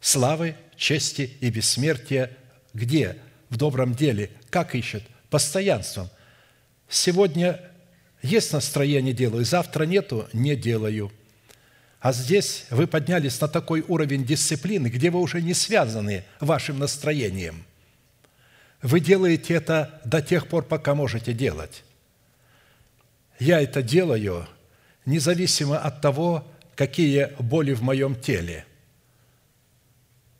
[0.00, 2.36] славы, чести и бессмертия
[2.74, 3.18] где?
[3.50, 4.30] В добром деле.
[4.50, 5.04] Как ищут?
[5.30, 6.08] Постоянством.
[6.88, 7.60] Сегодня
[8.22, 11.12] есть настроение– делаю, завтра нету– не делаю.
[12.00, 17.64] А здесь вы поднялись на такой уровень дисциплины, где вы уже не связаны вашим настроением.
[18.80, 21.84] Вы делаете это до тех пор, пока можете делать.
[23.38, 24.48] Я это делаю
[25.06, 28.64] независимо от того, какие боли в моем теле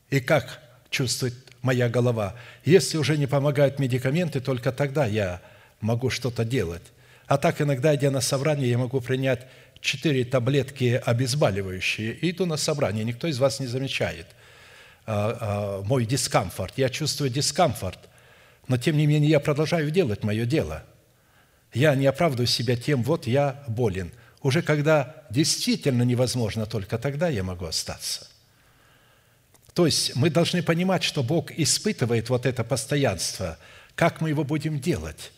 [0.09, 2.35] и как чувствует моя голова.
[2.65, 5.41] Если уже не помогают медикаменты, только тогда я
[5.81, 6.83] могу что-то делать.
[7.25, 9.47] А так иногда, идя на собрание, я могу принять
[9.79, 13.03] четыре таблетки обезболивающие и иду на собрание.
[13.03, 14.27] Никто из вас не замечает
[15.05, 16.73] а, а, мой дискомфорт.
[16.77, 17.99] Я чувствую дискомфорт,
[18.67, 20.83] но тем не менее я продолжаю делать мое дело.
[21.73, 24.11] Я не оправдываю себя тем, вот я болен–
[24.43, 28.27] уже когда действительно невозможно, только тогда я могу остаться.
[29.73, 33.57] То есть мы должны понимать, что Бог испытывает вот это постоянство.
[33.95, 35.31] Как мы его будем делать?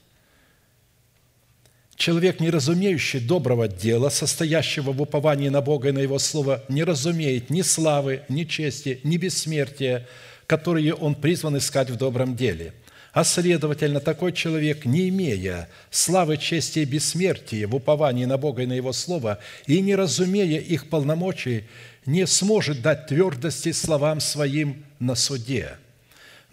[1.95, 6.83] Человек, не разумеющий доброго дела, состоящего в уповании на Бога и на Его Слово, не
[6.83, 10.05] разумеет ни славы, ни чести, ни бессмертия,
[10.45, 12.73] которые он призван искать в добром деле–
[13.15, 18.65] а следовательно, такой человек, не имея славы, чести и бессмертия в уповании на Бога и
[18.65, 21.63] на Его Слово, и не разумея их полномочий,
[22.05, 25.77] не сможет дать твердости словам своим на суде–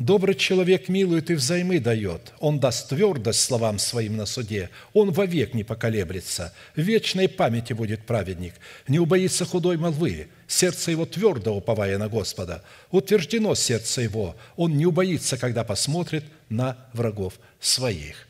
[0.03, 2.33] Добрый человек милует и взаймы дает.
[2.41, 4.69] Он даст твердость словам своим на суде.
[4.95, 6.53] Он вовек не поколеблется.
[6.75, 8.55] В вечной памяти будет праведник.
[8.89, 10.27] Не убоится худой молвы.
[10.49, 12.65] Сердце его твердо уповая на Господа.
[12.91, 14.35] Утверждено сердце его.
[14.57, 18.27] Он не убоится, когда посмотрит на врагов своих.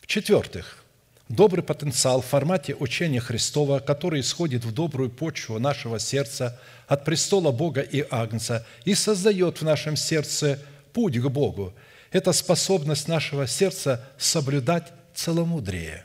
[0.00, 0.83] В-четвертых,
[1.28, 7.50] добрый потенциал в формате учения Христова, который исходит в добрую почву нашего сердца от престола
[7.50, 10.58] Бога и Агнца и создает в нашем сердце
[10.92, 11.74] путь к Богу.
[12.10, 16.04] Это способность нашего сердца соблюдать целомудрие.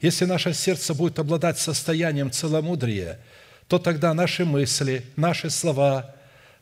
[0.00, 3.20] Если наше сердце будет обладать состоянием целомудрия,
[3.66, 6.14] то тогда наши мысли, наши слова,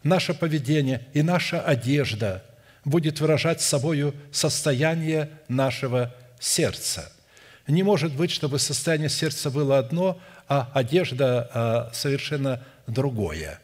[0.03, 2.43] наше поведение и наша одежда
[2.85, 7.13] будет выражать собою состояние нашего сердца–
[7.67, 13.61] не может быть, чтобы состояние сердца было одно, а одежда а, совершенно другое.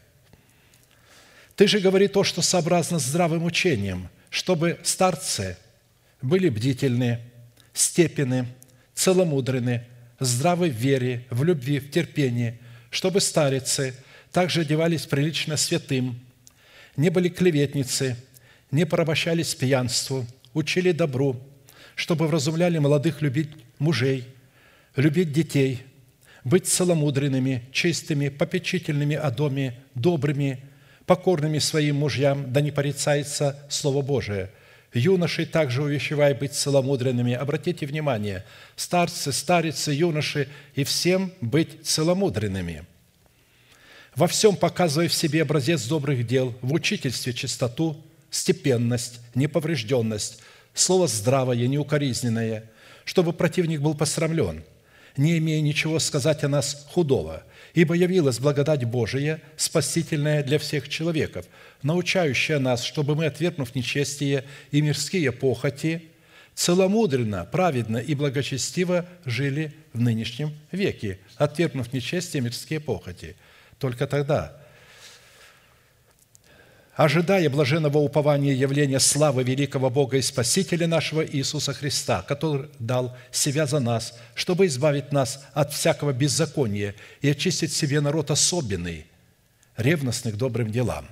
[1.55, 5.57] Ты же говори то, что сообразно с здравым учением, чтобы старцы
[6.21, 7.21] были бдительны,
[7.73, 8.47] степены,
[8.95, 9.85] целомудрены,
[10.19, 12.59] здравы в вере, в любви, в терпении,
[12.91, 13.95] чтобы старицы
[14.33, 16.19] также одевались прилично святым,
[16.97, 18.17] не были клеветницы,
[18.71, 21.41] не порабощались пьянству, учили добру,
[21.95, 23.51] чтобы вразумляли молодых любить
[23.83, 24.25] мужей,
[24.97, 25.83] любить детей,
[26.45, 30.61] быть целомудренными, чистыми, попечительными о доме, добрыми,
[31.07, 34.51] покорными своим мужьям, да не порицается Слово Божие.
[34.95, 37.33] Юношей также увещевая быть целомудренными.
[37.33, 38.45] Обратите внимание,
[38.77, 42.85] старцы, старицы, юноши и всем быть целомудренными.
[44.15, 47.97] Во всем показывая в себе образец добрых дел, в учительстве чистоту,
[48.31, 50.41] степенность, неповрежденность,
[50.75, 52.65] слово здравое, неукоризненное,
[53.05, 54.63] чтобы противник был посрамлен,
[55.17, 57.43] не имея ничего сказать о нас худого,
[57.75, 61.47] ибо явилась благодать Божия, спасительная для всех человеков,
[61.83, 66.09] научающая нас, чтобы мы, отвергнув нечестие и мирские похоти,
[66.55, 73.37] целомудренно, праведно и благочестиво жили в нынешнем веке, отвергнув нечестие и мирские похоти.
[73.79, 74.62] Только тогда
[76.95, 83.67] ожидая блаженного упования явления славы великого Бога и Спасителя нашего Иисуса Христа, который дал себя
[83.67, 89.07] за нас, чтобы избавить нас от всякого беззакония и очистить себе народ особенный,
[89.77, 91.07] ревностный к добрым делам».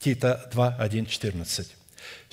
[0.00, 1.68] Тита 2, 1, 14.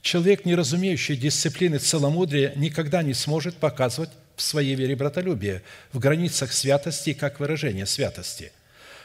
[0.01, 5.61] Человек, не разумеющий дисциплины целомудрия, никогда не сможет показывать в своей вере братолюбие
[5.93, 8.51] в границах святости как выражение святости–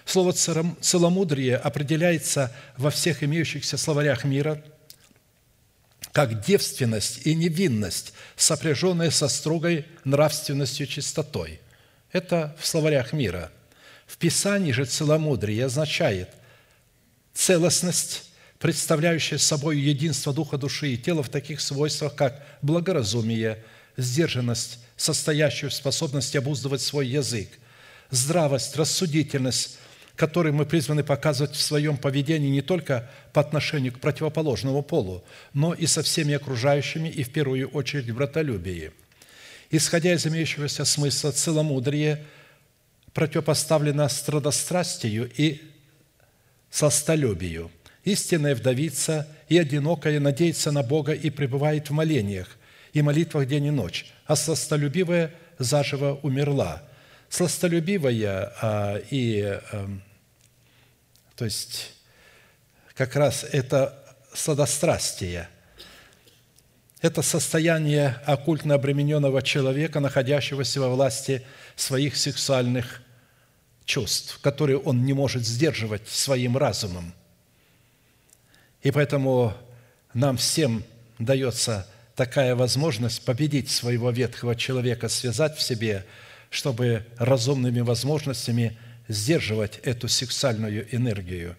[0.07, 4.63] Слово «целомудрие» определяется во всех имеющихся словарях мира
[6.13, 11.61] как девственность и невинность, сопряженная со строгой нравственностью и чистотой.
[12.13, 13.51] Это в словарях мира.
[14.07, 16.31] В Писании же целомудрие означает
[17.35, 18.31] целостность,
[18.61, 23.63] представляющая собой единство духа, души и тела в таких свойствах, как благоразумие,
[23.97, 27.49] сдержанность, состоящую в способности обуздывать свой язык,
[28.11, 29.79] здравость, рассудительность,
[30.17, 35.75] который мы призваны показывать в своем поведении не только по отношению к противоположному полу, но
[35.75, 38.93] и со всеми окружающими и в первую очередь в братолюбии.
[39.71, 42.25] Исходя из имеющегося смысла, целомудрие
[43.13, 45.61] противопоставлено страдострастию и
[46.71, 47.71] состолюбию.
[48.05, 52.57] Истинная вдовица и одинокая надеется на Бога и пребывает в молениях
[52.93, 56.83] и молитвах день и ночь, а сластолюбивая заживо умерла.
[57.29, 59.89] Сластолюбивая а, и а,
[61.37, 61.93] то есть
[62.95, 65.49] как раз это сладострастие.
[67.03, 71.43] Это состояние оккультно обремененного человека, находящегося во власти
[71.77, 73.03] своих сексуальных
[73.85, 77.13] чувств, которые он не может сдерживать своим разумом.
[78.83, 79.55] И поэтому
[80.15, 80.85] нам всем
[81.19, 86.05] дается такая возможность победить своего ветхого человека, связать в себе,
[86.49, 88.79] чтобы разумными возможностями
[89.09, 91.57] сдерживать эту сексуальную энергию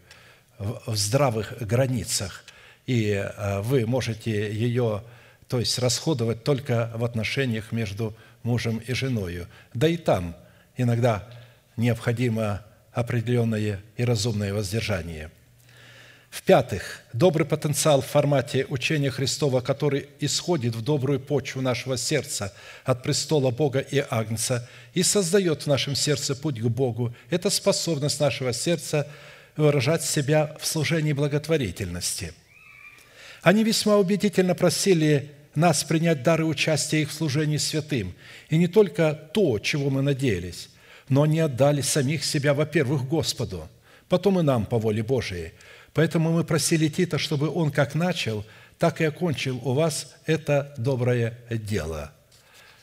[0.60, 2.44] в здравых границах,
[2.86, 5.04] и э, вы можете ее,
[5.48, 9.46] то есть расходовать только в отношениях между мужем и женой.
[9.74, 10.36] Да и там
[10.78, 11.28] иногда
[11.76, 15.30] необходимо определенное и разумное воздержание.
[16.38, 22.54] В-пятых, добрый потенциал в формате учения Христова, который исходит в добрую почву нашего сердца
[22.86, 28.20] от престола Бога и Агнца и создает в нашем сердце путь к Богу, это способность
[28.20, 29.08] нашего сердца
[29.58, 32.34] выражать себя в служении благотворительности.
[33.42, 38.14] Они весьма убедительно просили нас принять дары участия их в служении святым.
[38.50, 40.70] И не только то, чего мы надеялись,
[41.10, 43.68] но они отдали самих себя, во-первых, Господу,
[44.08, 45.54] потом и нам по воле Божией.
[45.98, 48.46] Поэтому мы просили Тита, чтобы он как начал,
[48.78, 52.12] так и окончил у вас это доброе дело.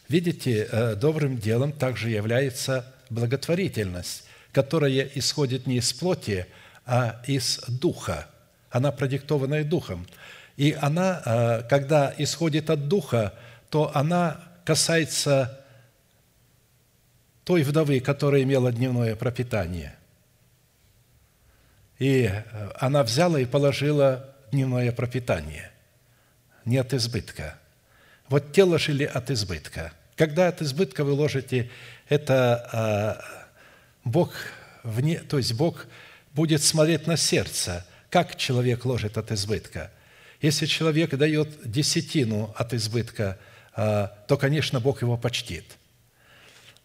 [0.08, 6.46] Видите, э, добрым делом также является благотворительность, которая исходит не из плоти,
[6.86, 8.26] а из духа.
[8.68, 10.08] Она продиктованная духом.
[10.56, 13.32] И она, э, когда исходит от духа,
[13.70, 15.64] то она касается
[17.44, 19.94] той вдовы, которая имела дневное пропитание.
[22.04, 25.70] И э, она взяла и положила дневное пропитание.
[26.66, 27.58] Не от избытка.
[28.28, 29.90] Вот тело жили от избытка.
[30.14, 31.70] Когда от избытка вы ложите,
[32.10, 34.34] это э, Бог,
[34.82, 35.86] вне, то есть Бог
[36.34, 39.90] будет смотреть на сердце, как человек ложит от избытка.
[40.42, 43.38] Если человек дает десятину от избытка,
[43.74, 45.64] э, то, конечно, Бог его почтит–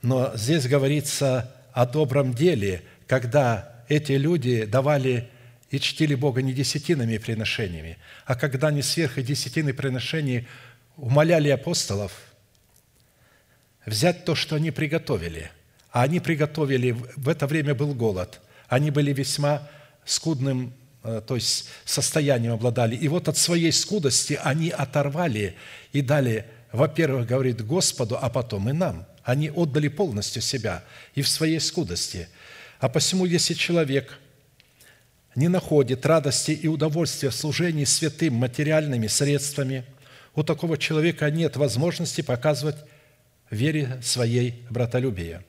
[0.02, 5.28] но здесь говорится о добром деле, когда эти люди давали
[5.70, 10.48] и чтили Бога не десятинами и приношениями, а когда они сверх и десятины приношений
[10.96, 12.12] умоляли апостолов
[13.86, 15.52] взять то, что они приготовили.
[15.92, 19.68] А они приготовили, в это время был голод, они были весьма
[20.06, 20.74] скудным,
[21.04, 22.96] э, то есть состоянием обладали.
[22.96, 25.56] И вот от своей скудости они оторвали
[25.92, 30.84] и дали, во-первых, говорит Господу, а потом и нам– они отдали полностью себя
[31.14, 32.28] и в своей скудости.
[32.80, 34.18] А посему, если человек
[35.36, 39.84] не находит радости и удовольствия в служении святым материальными средствами,
[40.34, 42.78] у такого человека нет возможности показывать
[43.52, 45.44] вере своей братолюбие.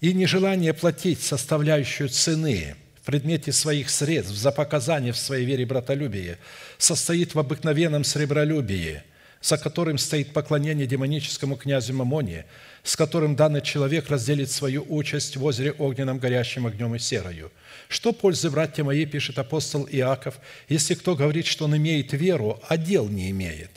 [0.00, 6.38] И нежелание платить составляющую цены в предмете своих средств за показания в своей вере братолюбия
[6.78, 9.02] состоит в обыкновенном сребролюбии,
[9.44, 12.46] за которым стоит поклонение демоническому князю Мамоне–
[12.84, 17.50] с которым данный человек разделит свою участь в озере огненном, горящим огнем и серою.
[17.88, 20.38] Что пользы, братья мои, пишет апостол Иаков,
[20.68, 23.70] если кто говорит, что он имеет веру, а дел не имеет?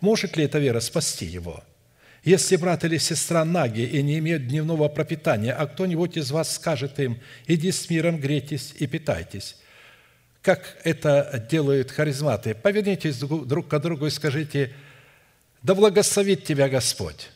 [0.00, 1.62] Может ли эта вера спасти его?
[2.24, 6.98] Если брат или сестра наги и не имеют дневного пропитания, а кто-нибудь из вас скажет
[6.98, 9.56] им, иди с миром, грейтесь и питайтесь,
[10.40, 14.72] как это делают харизматы, повернитесь друг к другу и скажите,
[15.68, 17.28] да благословит тебя Господь.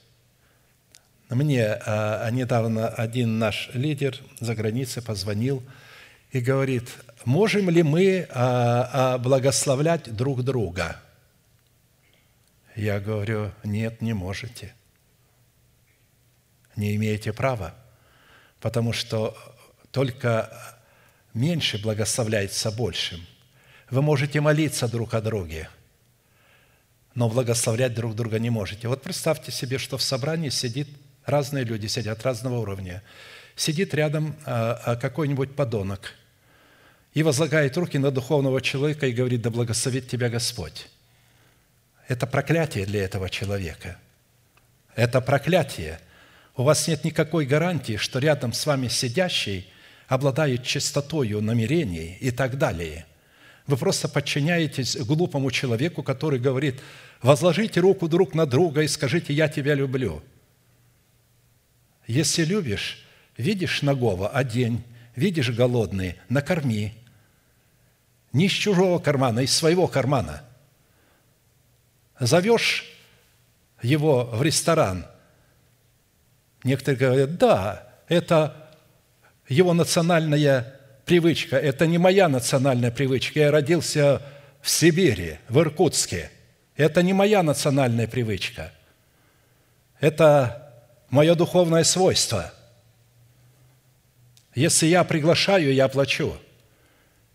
[1.29, 5.63] Мне а, недавно один наш лидер за границей позвонил
[6.31, 6.89] и говорит,
[7.27, 10.99] можем ли мы а, а, благословлять друг друга?
[12.75, 14.75] Я говорю, нет, не можете.
[16.75, 17.75] Не имеете права,
[18.61, 19.37] потому что
[19.91, 20.51] только
[21.35, 23.21] меньше благословляется большим.
[23.91, 25.69] Вы можете молиться друг о друге,
[27.15, 28.89] но благословлять друг друга не можете.
[28.89, 30.89] Вот представьте себе, что в собрании сидит
[31.25, 33.03] Разные люди сидят разного уровня.
[33.55, 36.15] Сидит рядом а, а, какой-нибудь подонок
[37.15, 40.89] и возлагает руки на духовного человека и говорит, да благословит тебя Господь.
[42.09, 43.99] Это проклятие для этого человека.
[44.97, 46.01] Это проклятие.
[46.57, 49.69] У вас нет никакой гарантии, что рядом с вами сидящий
[50.09, 53.07] обладает чистотою намерений и так далее.
[53.67, 56.81] Вы просто подчиняетесь глупому человеку, который говорит,
[57.23, 60.23] возложите руку друг на друга и скажите, я тебя люблю–
[62.07, 63.05] если любишь,
[63.37, 64.85] видишь нагого– одень,
[65.15, 66.99] видишь голодный– накорми.
[68.33, 70.43] Не из чужого кармана, а из своего кармана.
[72.19, 72.85] Зовешь
[73.83, 75.07] его в ресторан.
[76.65, 78.71] Некоторые говорят, да, это
[79.49, 81.57] его национальная привычка.
[81.57, 83.41] Это не моя национальная привычка.
[83.41, 84.23] Я родился
[84.61, 86.31] в Сибири, в Иркутске.
[86.77, 88.73] Это не моя национальная привычка.
[90.01, 90.73] Это
[91.11, 92.53] мое духовное свойство.
[94.55, 96.37] Если я приглашаю, я плачу.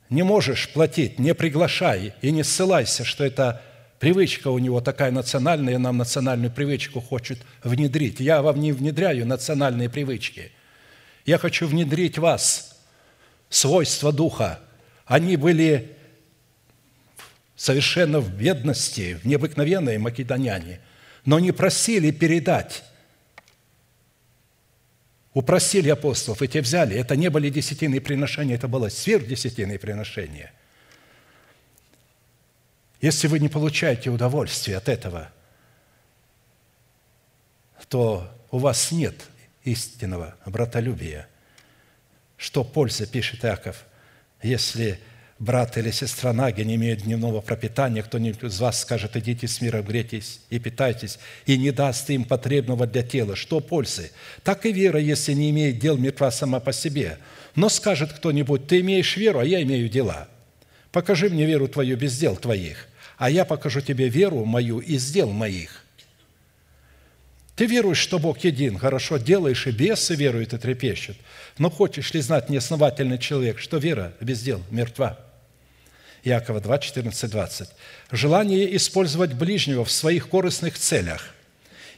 [0.10, 3.62] Не можешь платить, не приглашай и не ссылайся, что это
[4.00, 8.20] привычка у него такая национальная, и нам национальную привычку хочет внедрить.
[8.20, 10.52] Я вам не внедряю национальные привычки.
[11.26, 12.77] Я хочу внедрить вас,
[13.50, 14.60] свойства Духа.
[15.06, 15.96] Они были
[17.56, 20.80] совершенно в бедности, в необыкновенные македоняне,
[21.26, 22.84] но не просили передать
[25.38, 26.96] упросили апостолов, и те взяли.
[26.96, 30.52] Это не были десятинные приношения, это было сверхдесятинные приношения.
[33.02, 35.32] Если вы не получаете удовольствие от этого,
[37.88, 39.28] то у вас нет
[39.64, 41.30] истинного братолюбия.
[42.38, 43.86] Что польза, пишет Иаков,
[44.44, 45.00] если
[45.40, 49.84] брат или сестра Наги не имеют дневного пропитания, кто-нибудь из вас скажет, идите с миром,
[49.84, 53.36] грейтесь и питайтесь, и не даст им потребного для тела.
[53.36, 54.12] Что пользы?
[54.44, 57.18] Так и вера, если не имеет дел, мертва сама по себе.
[57.56, 60.28] Но скажет кто-нибудь, ты имеешь веру, а я имею дела.
[60.92, 65.32] Покажи мне веру твою без дел твоих, а я покажу тебе веру мою из дел
[65.32, 65.84] моих.
[67.58, 71.18] Ты веруешь, что Бог един, хорошо делаешь, и бесы веруют и трепещут.
[71.58, 75.18] Но хочешь ли знать, неосновательный человек, что вера без дел мертва?
[76.24, 77.70] Иакова 2, 14, 20.
[78.12, 81.34] Желание использовать ближнего в своих корыстных целях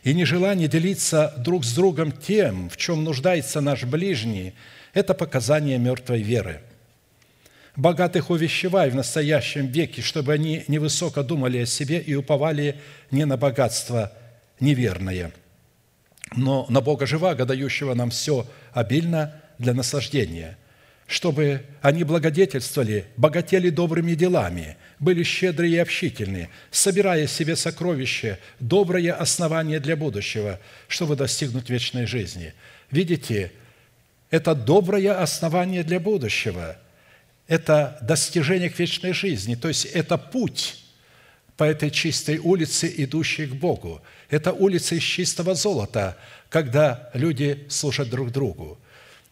[0.04, 4.54] и нежелание делиться друг с другом тем, в чем нуждается наш ближний,
[4.94, 6.62] это показание мертвой веры.
[7.76, 12.80] Богатых увещевай в настоящем веке, чтобы они невысоко думали о себе и уповали
[13.12, 14.14] не на богатство
[14.62, 15.34] неверное,
[16.36, 20.58] но на Бога живаго, дающего нам все обильно для наслаждения–
[21.10, 29.80] чтобы они благодетельствовали, богатели добрыми делами, были щедрые и общительные, собирая себе сокровища, доброе основание
[29.80, 32.54] для будущего, чтобы достигнуть вечной жизни.
[32.92, 33.52] Видите,
[34.30, 36.78] это доброе основание для будущего.
[37.48, 39.56] Это достижение к вечной жизни.
[39.56, 40.78] То есть это путь
[41.60, 44.02] по этой чистой улице, идущей к Богу.
[44.30, 46.18] Это улица из чистого золота,
[46.50, 48.80] когда люди служат друг другу–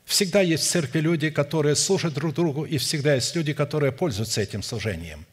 [0.07, 4.39] Всегда есть в церкви люди, которые служат друг другу, и всегда есть люди, которые пользуются
[4.39, 5.25] этим служением.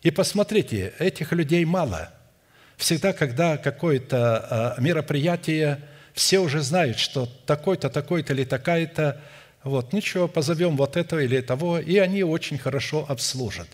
[0.00, 2.10] И посмотрите, этих людей мало.
[2.78, 5.82] Всегда, когда какое-то а, мероприятие,
[6.14, 9.20] все уже знают, что такой-то, такой-то или такая-то,
[9.62, 13.68] вот, ничего, позовем вот этого или того, и они очень хорошо обслужат.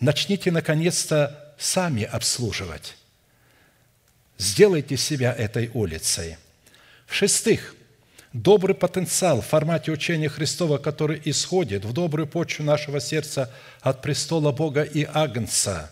[0.00, 2.96] Начните, наконец-то, сами обслуживать.
[4.38, 6.36] Сделайте себя этой улицей.
[7.06, 7.74] В-шестых,
[8.34, 14.52] добрый потенциал в формате учения Христова, который исходит в добрую почву нашего сердца от престола
[14.52, 15.90] Бога и Агнца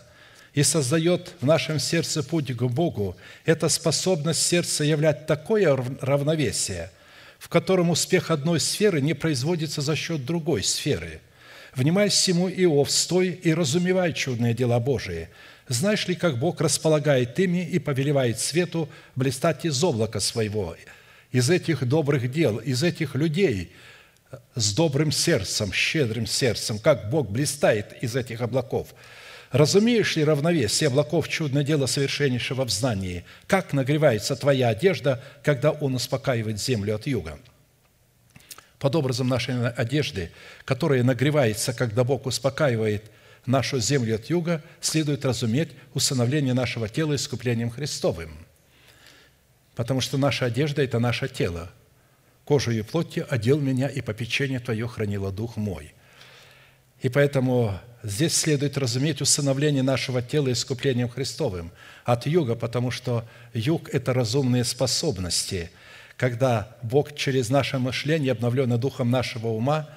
[0.53, 6.91] и создает в нашем сердце путь к Богу, это способность сердца являть такое равновесие,
[7.39, 11.19] в котором успех одной сферы не производится за счет другой сферы.
[11.75, 15.29] Внимай всему, Иов, стой и разумевай чудные дела Божии.
[15.67, 20.75] Знаешь ли, как Бог располагает ими и повелевает свету блистать из облака своего–
[21.35, 23.73] из этих добрых дел, из этих людей
[24.55, 28.95] с добрым сердцем, щедрым сердцем, как Бог блистает из этих облаков.
[29.51, 33.25] Разумеешь ли равновесие облаков чудное дело совершеннейшего в знании?
[33.47, 37.37] Как нагревается твоя одежда, когда Он успокаивает землю от юга?
[38.79, 40.31] Под образом нашей одежды,
[40.65, 43.11] которая нагревается, когда Бог успокаивает
[43.45, 48.37] нашу землю от юга, следует разуметь усыновление нашего тела искуплением Христовым–
[49.75, 51.69] потому что наша одежда– это наше тело.
[52.45, 55.93] Кожу и плотью одел меня, и попечение Твое хранило Дух мой».
[57.01, 61.71] И поэтому здесь следует разуметь усыновление нашего тела искуплением Христовым
[62.03, 65.69] от юга, потому что юг– это разумные способности,
[66.17, 69.87] когда Бог через наше мышление, обновленное духом нашего ума,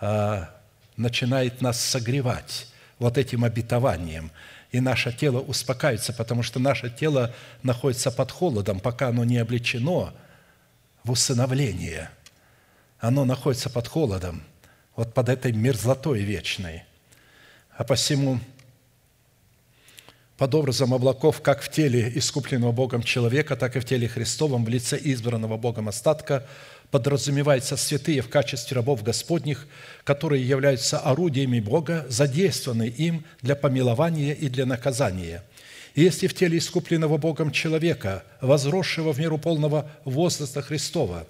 [0.00, 0.50] а,
[0.96, 4.30] начинает нас согревать вот этим обетованием–
[4.70, 10.12] и наше тело успокаивается, потому что наше тело находится под холодом, пока оно не облечено
[11.04, 12.10] в усыновление.
[13.00, 14.42] Оно находится под холодом,
[14.94, 16.84] вот под этой мерзлотой вечной.
[17.76, 18.40] А посему
[20.38, 24.68] под образом облаков, как в теле искупленного Богом человека, так и в теле Христовом, в
[24.68, 26.46] лице избранного Богом остатка–
[26.90, 29.66] подразумевается святые в качестве рабов Господних,
[30.04, 35.42] которые являются орудиями Бога, задействованные им для помилования и для наказания.
[35.94, 41.26] И если в теле искупленного Богом человека, возросшего в меру полного возраста Христова,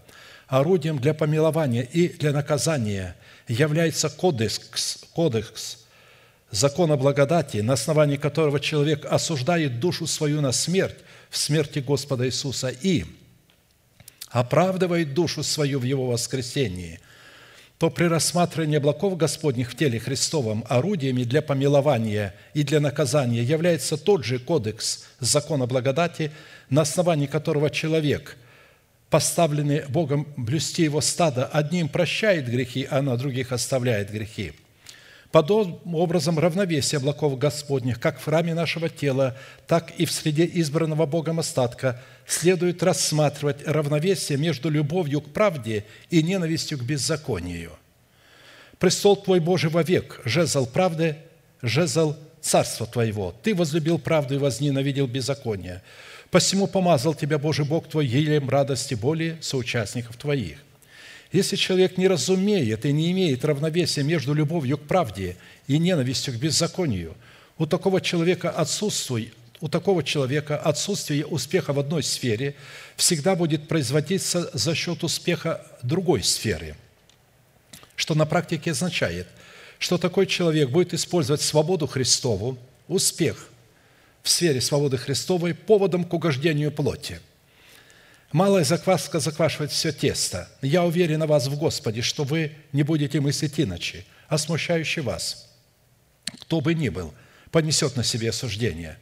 [0.47, 3.17] орудием для помилования и для наказания
[3.49, 5.87] является кодекс, кодекс
[6.51, 10.99] закона благодати, на основании которого человек осуждает душу свою на смерть
[11.31, 13.05] в смерти Господа Иисуса и–
[14.31, 17.01] оправдывает душу свою в Его воскресении,
[17.79, 23.97] то при рассматривании облаков Господних в теле Христовом орудиями для помилования и для наказания является
[23.97, 26.33] тот же кодекс закона благодати,
[26.71, 28.37] на основании которого человек,
[29.11, 34.53] поставленный Богом блюсти его стадо, одним прощает грехи, а на других оставляет грехи.
[35.31, 39.37] Подобным образом равновесие облаков Господних, как в храме нашего тела,
[39.67, 46.23] так и в среде избранного Богом остатка, следует рассматривать равновесие между любовью к правде и
[46.23, 47.73] ненавистью к беззаконию.
[48.79, 51.17] Престол Твой Божий вовек, жезл правды,
[51.61, 53.35] жезл царства Твоего.
[53.43, 55.83] Ты возлюбил правду и возненавидел беззаконие.
[56.31, 60.59] Посему помазал Тебя Божий Бог Твой елем радости боли соучастников Твоих.
[61.33, 65.37] Если человек не разумеет и не имеет равновесия между любовью к правде
[65.67, 67.15] и ненавистью к беззаконию,
[67.59, 72.55] у такого человека отсутствует у такого человека отсутствие успеха в одной сфере
[72.95, 76.77] всегда будет производиться за счет успеха другой сферы,
[77.97, 79.27] что на практике означает,
[79.81, 82.57] что такой человек будет использовать свободу Христову,
[82.87, 83.49] успех
[84.23, 87.21] в сфере свободы Христовой поводом к угождению плоти–
[88.33, 90.49] Малая закваска заквашивает все тесто.
[90.61, 95.49] Я уверен на вас в Господе, что вы не будете мыслить иначе, а смущающий вас,
[96.41, 97.15] кто бы ни был,
[97.51, 98.99] понесет на себе осуждение.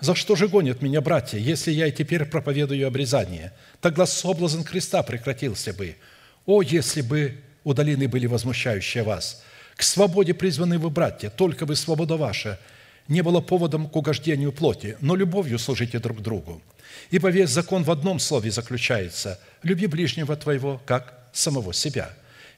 [0.00, 3.52] За что же гонят меня братья, если я и теперь проповедую обрезание?
[3.80, 5.96] Тогда соблазн креста прекратился бы.
[6.44, 9.44] О, если бы удалены были возмущающие вас!
[9.76, 12.58] К свободе призваны вы, братья, только бы свобода ваша
[13.06, 16.60] не была поводом к угождению плоти, но любовью служите друг другу.
[17.10, 22.10] Ибо весь закон в одном слове заключается– люби ближнего твоего, как самого себя.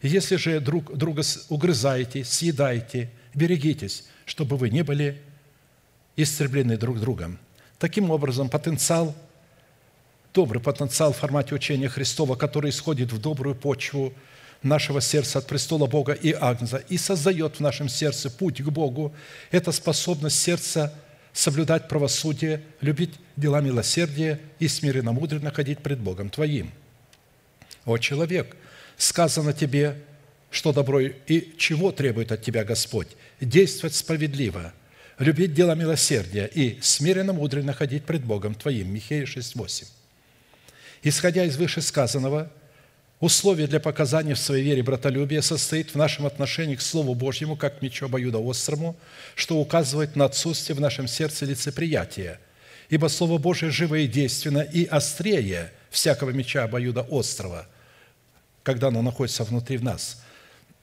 [0.03, 5.21] И если же друг друга угрызаете, съедаете, берегитесь, чтобы вы не были
[6.17, 7.39] истреблены друг другом.
[7.79, 9.15] Таким образом, потенциал,
[10.35, 14.13] добрый потенциал в формате учения Христова, который исходит в добрую почву
[14.63, 19.15] нашего сердца от престола Бога и Агнца и создает в нашем сердце путь к Богу,
[19.51, 20.93] это способность сердца–
[21.37, 26.73] соблюдать правосудие, любить дела милосердия и смиренно мудренно ходить пред Богом твоим.
[27.85, 28.57] О человек,
[28.97, 30.03] сказано тебе,
[30.51, 33.09] что добро и чего требует от тебя Господь?
[33.39, 34.73] Действовать справедливо,
[35.19, 38.93] любить дела милосердия и смиренно мудренно ходить пред Богом твоим.
[38.95, 39.85] Михея 6,8.
[41.03, 42.51] Исходя из вышесказанного–
[43.19, 47.79] Условие для показания в своей вере братолюбия состоит в нашем отношении к Слову Божьему, как
[47.79, 48.95] к мечу обоюдоострому,
[49.35, 52.39] что указывает на отсутствие в нашем сердце лицеприятия.
[52.91, 57.67] Ибо Слово Божие живо и действенно, и острее всякого меча обоюдоострого,
[58.63, 60.23] когда оно находится внутри в нас.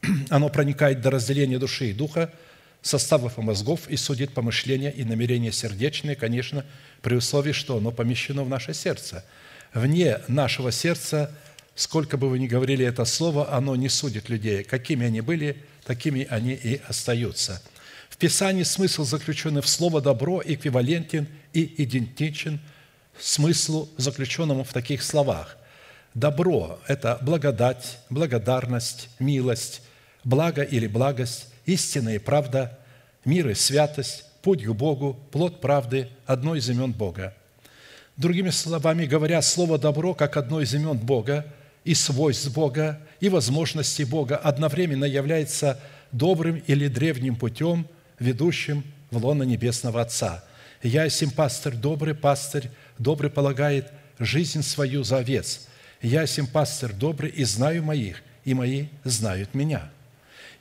[0.30, 2.34] Оно проникает до разделения души и духа,
[2.81, 6.65] составов и мозгов и судит помышления и намерения сердечные, конечно,
[7.01, 9.23] при условии, что оно помещено в наше сердце.
[9.73, 11.31] Вне нашего сердца–
[11.76, 14.64] сколько бы вы ни говорили это слово, оно не судит людей.
[14.64, 17.62] Какими они были, такими они и остаются.
[18.10, 22.60] В Писании смысл, заключенный в слово «добро», эквивалентен и идентичен
[23.20, 25.58] смыслу, заключенному в таких словах.
[26.14, 29.82] Добро– это благодать, благодарность, милость,
[30.24, 32.78] благо или благость, истина и правда,
[33.26, 37.34] мир и святость, путь к Богу, плод правды, одно из имен Бога.
[38.16, 41.48] Другими словами говоря, слово «добро» как одно из имен Бога–
[41.84, 45.80] и свойств Бога, и возможностей Бога одновременно является
[46.11, 47.88] добрым или древним путем,
[48.19, 50.43] ведущим в лоно Небесного Отца.
[50.81, 55.68] «Я сим пастырь, добрый пастырь, добрый полагает жизнь свою за овец.
[56.01, 59.89] Я сим пастырь добрый и знаю моих, и мои знают меня».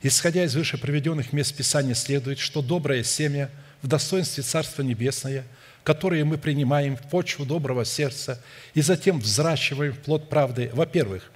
[0.01, 3.49] Исходя из выше приведенных мест Писания следует, что доброе семя
[3.81, 5.45] в достоинстве Царства Небесное–
[5.83, 8.41] которые мы принимаем в почву доброго сердца
[8.73, 11.29] и затем взращиваем в плод правды, во-первых,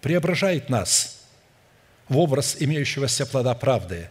[0.00, 1.22] преображает нас
[2.08, 4.08] в образ имеющегося плода правды,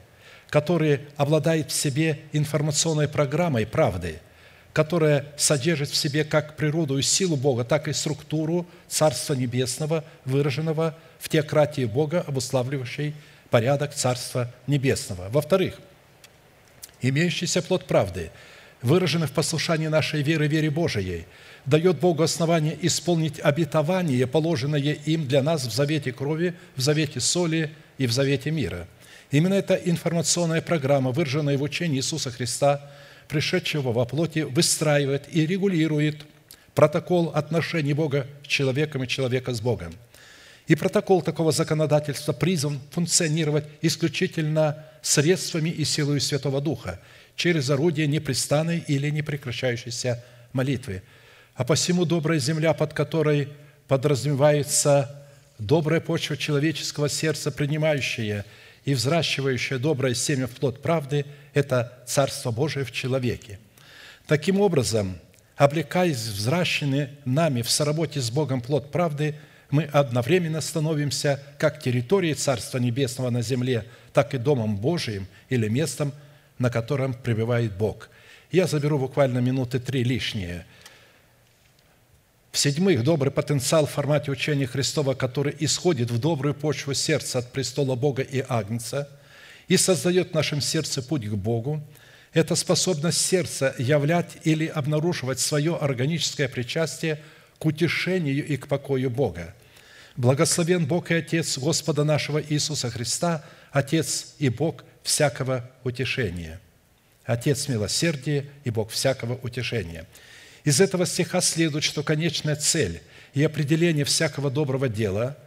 [0.50, 4.20] который обладает в себе информационной программой правды,
[4.74, 10.96] которая содержит в себе как природу и силу Бога, так и структуру Царства Небесного, выраженного
[11.18, 13.16] в теократии Бога, обуславливающей
[13.50, 15.30] порядок Царства Небесного.
[15.30, 15.80] Во-вторых,
[17.02, 18.30] имеющийся плод правды–
[18.82, 21.26] выражены в послушании нашей веры, вере Божией,
[21.66, 27.72] дает Богу основание исполнить обетование, положенное им для нас в завете крови, в завете соли
[27.98, 28.88] и в завете мира.
[29.32, 32.90] Именно эта информационная программа, выраженная в учении Иисуса Христа,
[33.28, 36.26] пришедшего во плоти, выстраивает и регулирует
[36.74, 39.94] протокол отношений Бога с человеком и человека с Богом.
[40.68, 47.00] И протокол такого законодательства призван функционировать исключительно средствами и силой Святого Духа–
[47.40, 50.22] через орудие непрестанной или непрекращающейся
[50.52, 51.04] молитвы.
[51.56, 53.48] А посему добрая земля, под которой
[53.88, 55.26] подразумевается
[55.58, 58.46] добрая почва человеческого сердца, принимающая
[58.84, 63.58] и взращивающая доброе семя в плод правды– это Царство Божие в человеке.
[64.28, 65.18] Таким образом,
[65.56, 69.34] облекаясь взращенный нами в соработе с Богом плод правды,
[69.70, 76.12] мы одновременно становимся как территорией Царства Небесного на земле, так и Домом Божиим или местом,
[76.60, 78.10] на котором пребывает Бог.
[78.52, 80.66] Я заберу буквально минуты три лишние.
[82.52, 87.96] В-седьмых, добрый потенциал в формате учения Христова, который исходит в добрую почву сердца от престола
[87.96, 89.10] Бога и Агнца
[89.68, 91.82] и создает в нашем сердце путь к Богу,
[92.34, 97.22] это способность сердца являть или обнаруживать свое органическое причастие
[97.60, 99.54] к утешению и к покою Бога.
[100.16, 106.60] Благословен Бог и Отец Господа нашего Иисуса Христа, Отец и Бог всякого утешения.
[107.26, 110.06] Отец милосердия и Бог всякого утешения.
[110.64, 113.02] Из этого стиха следует, что конечная цель
[113.34, 115.38] и определение всякого доброго дела,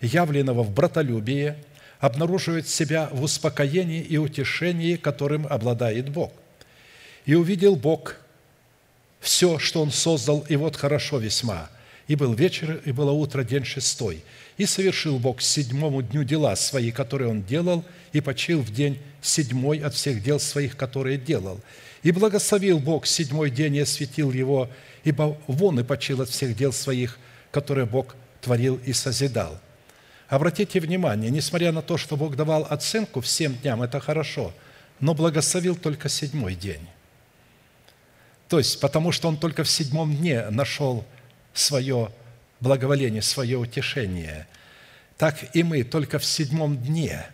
[0.00, 1.54] явленного в братолюбии,
[1.98, 6.32] обнаруживает себя в успокоении и утешении, которым обладает Бог.
[7.24, 8.16] «И увидел Бог
[9.20, 11.70] все, что Он создал, и вот хорошо весьма.
[12.06, 14.22] И был вечер, и было утро, день шестой.
[14.56, 19.78] И совершил Бог седьмому дню дела свои, которые Он делал, и почил в день седьмой
[19.78, 21.60] от всех дел своих, которые делал.
[22.02, 24.70] И благословил Бог седьмой день и осветил его,
[25.04, 27.18] ибо вон и почил от всех дел своих,
[27.50, 29.58] которые Бог творил и созидал.
[30.28, 34.52] Обратите внимание, несмотря на то, что Бог давал оценку всем дням, это хорошо,
[35.00, 36.88] но благословил только седьмой день.
[38.48, 41.04] То есть, потому что Он только в седьмом дне нашел
[41.52, 42.10] свое
[42.60, 44.46] благоволение, свое утешение.
[45.16, 47.24] Так и мы только в седьмом дне,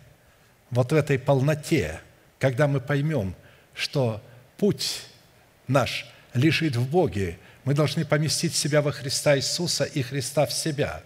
[0.69, 1.99] вот в этой полноте,
[2.39, 3.35] когда мы поймем,
[3.73, 4.21] что
[4.57, 5.03] путь
[5.67, 11.01] наш лежит в Боге, мы должны поместить себя во Христа Иисуса и Христа в себя.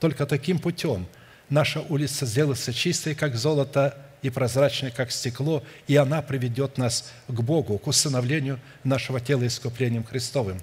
[0.00, 1.06] Только таким путем
[1.48, 7.40] наша улица сделается чистой, как золото, и прозрачной, как стекло, и она приведет нас к
[7.40, 10.60] Богу, к усыновлению нашего тела искуплением Христовым.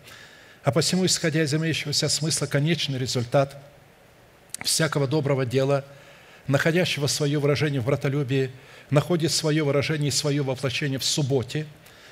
[0.63, 3.57] А посему, исходя из имеющегося смысла, конечный результат
[4.63, 5.85] всякого доброго дела,
[6.47, 8.51] находящего свое выражение в братолюбии,
[8.89, 11.65] находит свое выражение и свое воплощение в субботе,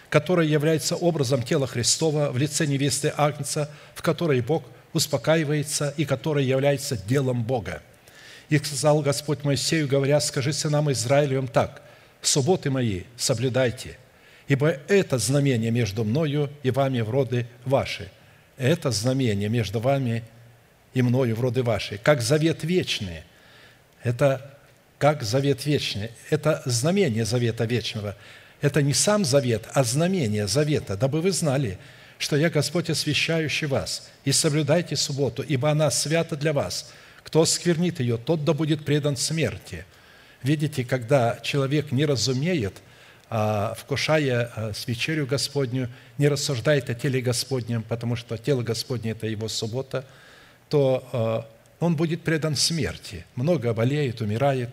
[0.10, 4.64] которая является образом тела Христова в лице невесты Агнца, в которой Бог
[4.94, 7.82] успокаивается и которая является делом Бога.
[8.48, 11.82] И сказал Господь Моисею, говоря, «Скажи сынам Израилевым так,
[12.22, 13.98] субботы мои соблюдайте,
[14.48, 18.10] ибо это знамение между мною и вами в роды ваши,
[18.58, 20.24] это знамение между вами
[20.94, 23.24] и мною в роды ваши, как завет вечный.
[24.04, 24.58] Это
[24.98, 26.12] как завет вечный.
[26.30, 28.16] Это знамение завета вечного.
[28.62, 31.78] Это не сам завет, а знамение завета, дабы вы знали,
[32.18, 36.92] что я Господь, освящающий вас, и соблюдайте субботу, ибо она свята для вас.
[37.22, 39.86] Кто сквернит ее, тот да будет предан смерти».
[40.44, 42.76] Видите, когда человек не разумеет–
[43.30, 49.28] вкушая а, с вечерю Господню, не рассуждает о теле Господнем, потому что тело Господне– это
[49.28, 50.06] его суббота,
[50.70, 51.48] то а,
[51.80, 53.26] он будет предан смерти.
[53.36, 54.70] Много болеет, умирает.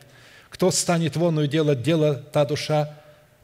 [0.50, 2.94] Кто станет вонную делать дело, та душа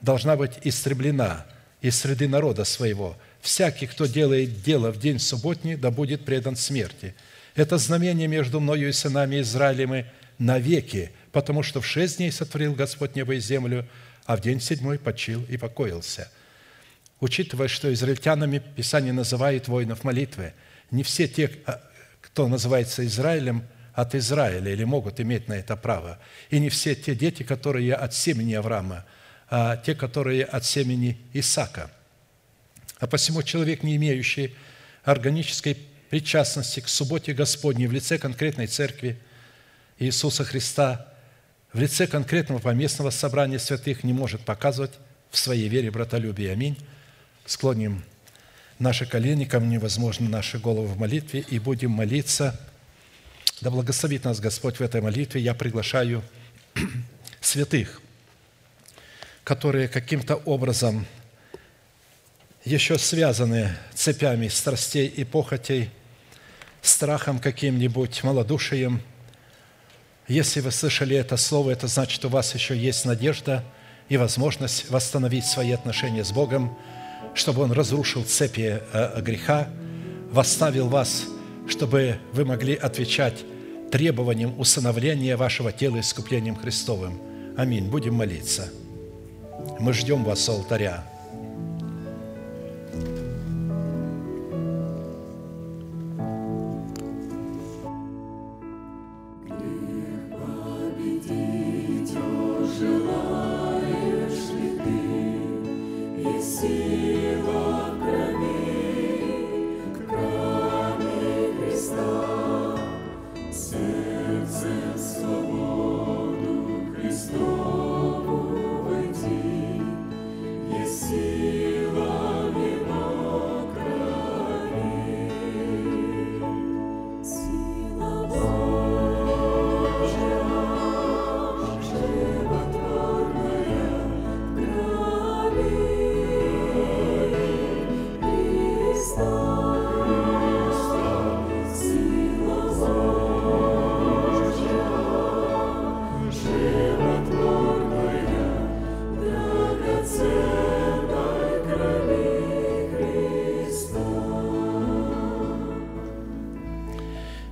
[0.01, 1.45] должна быть истреблена
[1.81, 3.17] из среды народа своего.
[3.41, 7.15] Всякий, кто делает дело в день субботний, да будет предан смерти.
[7.57, 10.07] Это знамение между мною и сынами Израилевыми
[10.39, 13.89] навеки, потому что в шесть дней сотворил Господь небо и землю–
[14.31, 16.31] а в день седьмой почил и покоился.
[17.19, 20.55] Учитывая, что израильтянами Писание называет воинов молитвы,
[20.93, 21.81] не все те, а,
[22.21, 26.21] кто называется Израилем, от Израиля или могут иметь на это право.
[26.49, 29.05] И не все те дети, которые от семени Авраама,
[29.49, 31.91] а те, которые от семени Исака.
[33.01, 34.55] А посему человек, не имеющий
[35.03, 35.77] органической
[36.09, 39.19] причастности к субботе Господней в лице конкретной церкви
[39.99, 41.10] Иисуса Христа,
[41.73, 44.93] в лице конкретного поместного собрания святых не может показывать
[45.31, 46.51] в своей вере братолюбие.
[46.51, 46.77] Аминь.
[47.47, 48.03] Склоним
[48.79, 52.59] наши колени ко мне, возможно, наши головы в молитве и будем молиться.
[53.61, 55.41] Да благословит нас Господь в этой молитве.
[55.41, 56.25] Я приглашаю
[57.41, 58.01] святых,
[59.45, 61.07] которые каким-то образом
[62.65, 65.91] еще связаны цепями страстей и похотей,
[66.83, 69.03] страхом каким-нибудь, малодушием–
[70.31, 73.65] если вы слышали это слово, это значит, у вас еще есть надежда
[74.09, 76.79] и возможность восстановить свои отношения с Богом,
[77.35, 79.69] чтобы Он разрушил цепи э, греха,
[80.31, 81.25] восставил вас,
[81.69, 83.45] чтобы вы могли отвечать
[83.91, 87.21] требованиям усыновления вашего тела искуплением Христовым.
[87.57, 87.91] Аминь.
[87.91, 88.69] Будем молиться.
[89.81, 91.05] Мы ждем вас у алтаря.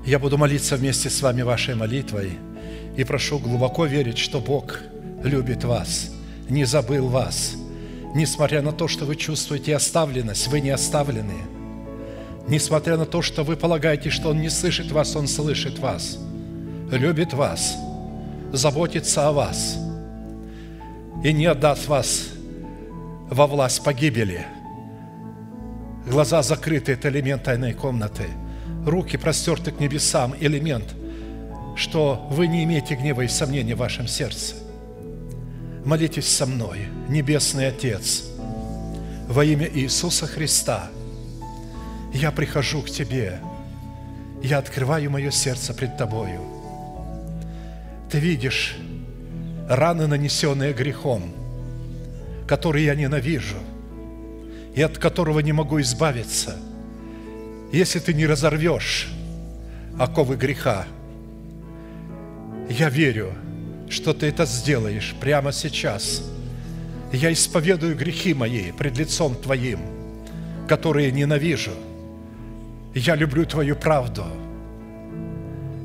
[0.08, 2.38] Я буду молиться вместе с вами вашей молитвой
[2.96, 4.80] и прошу глубоко верить, что Бог
[5.22, 6.10] любит вас,
[6.48, 7.56] не забыл вас.
[8.14, 11.34] Несмотря на то, что вы чувствуете оставленность, вы не оставлены.
[12.48, 16.16] Несмотря на то, что вы полагаете, что Он не слышит вас, Он слышит вас,
[16.90, 17.76] любит вас,
[18.50, 19.76] заботится о вас
[21.22, 22.28] и не отдаст вас
[23.28, 24.46] во власть погибели.
[26.06, 28.24] Глаза закрыты– это элемент тайной комнаты.
[28.88, 30.94] Руки простерты к небесам– элемент,
[31.76, 34.54] что вы не имеете гнева и сомнений в вашем сердце.
[35.84, 38.24] Молитесь со мной, Небесный Отец,
[39.28, 40.88] во имя Иисуса Христа.
[42.14, 43.40] Я прихожу к Тебе,
[44.42, 46.40] я открываю мое сердце пред Тобою.
[48.10, 48.76] Ты видишь
[49.68, 51.34] раны, нанесенные грехом–
[52.48, 53.58] который я ненавижу
[54.74, 56.56] и от которого не могу избавиться,
[57.72, 59.08] если ты не разорвешь
[59.98, 60.86] оковы греха,
[62.70, 63.32] я верю,
[63.88, 66.22] что ты это сделаешь прямо сейчас.
[67.12, 69.80] Я исповедую грехи мои пред лицом Твоим,
[70.68, 71.72] которые ненавижу.
[72.94, 74.24] Я люблю Твою правду.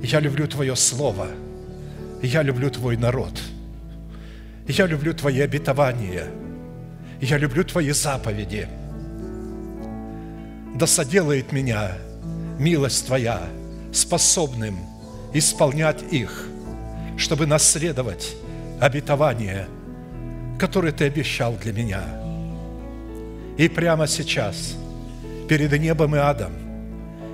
[0.01, 1.27] Я люблю Твое Слово.
[2.21, 3.41] Я люблю Твой народ.
[4.67, 6.27] Я люблю Твои обетования–
[7.23, 8.67] я люблю Твои заповеди.
[10.75, 11.91] Да соделает меня
[12.57, 13.41] милость Твоя
[13.91, 14.77] способным
[15.33, 16.47] исполнять их,
[17.17, 18.35] чтобы наследовать
[18.79, 19.67] обетование,
[20.59, 22.03] которое Ты обещал для меня.
[23.57, 24.75] И прямо сейчас,
[25.47, 26.53] перед небом и адом,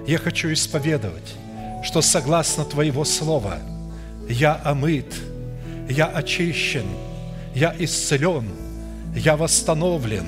[0.06, 1.36] я хочу исповедовать,
[1.84, 3.58] что согласно Твоего Слова
[4.28, 5.14] я омыт,
[5.90, 6.86] я очищен,
[7.54, 8.50] я исцелен–
[9.16, 10.26] я восстановлен,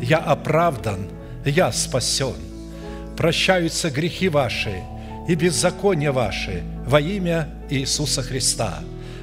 [0.00, 1.08] я оправдан,
[1.44, 2.34] я спасен.
[3.18, 4.80] Прощаются грехи ваши
[5.26, 8.78] и беззакония ваши во имя Иисуса Христа.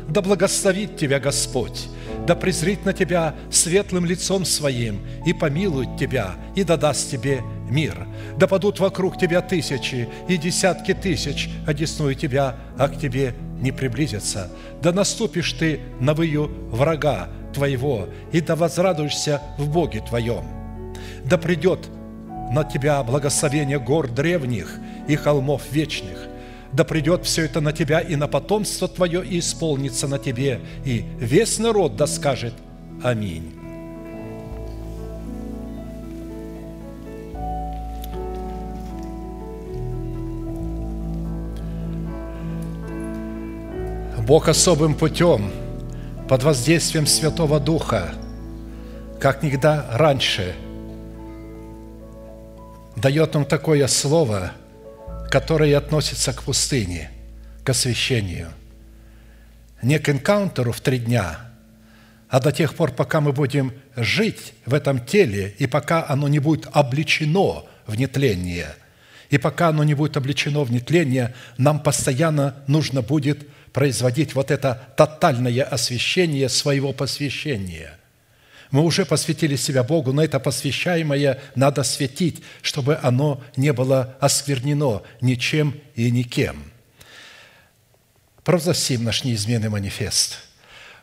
[0.10, 1.88] Да благословит тебя Господь,
[2.28, 8.06] да презрит на тебя светлым лицом своим и помилует тебя, и да даст тебе мир.
[8.38, 14.52] Да падут вокруг тебя тысячи и десятки тысяч, одесную тебя, а к тебе не приблизятся.
[14.82, 20.44] Да наступишь ты на выю врага, твоего, и да возрадуешься в Боге твоем.
[21.24, 21.80] Да придет
[22.52, 26.28] на тебя благословение гор древних и холмов вечных.
[26.72, 31.06] Да придет все это на тебя и на потомство твое, и исполнится на тебе, и
[31.20, 32.54] весь народ да скажет
[33.04, 33.54] Аминь.
[44.28, 45.52] Бог особым путем–
[46.28, 48.10] под воздействием Святого Духа,
[49.20, 50.56] как никогда раньше,
[52.96, 54.54] дает нам такое слово,
[55.30, 57.12] которое относится к пустыне,
[57.64, 58.50] к освящению.
[59.82, 61.40] Не к энкаунтеру в три дня,
[62.30, 66.40] а до тех пор, пока мы будем жить в этом теле, и пока оно не
[66.40, 68.76] будет обличено в нетление,
[69.30, 74.88] и пока оно не будет обличено в нетление, нам постоянно нужно будет производить вот это
[74.96, 77.98] тотальное освящение своего посвящения.
[78.72, 85.02] Мы уже посвятили себя Богу, но это посвящаемое надо светить, чтобы оно не было осквернено
[85.22, 86.72] ничем и никем.
[88.44, 90.40] Провозгласим наш неизменный манифест–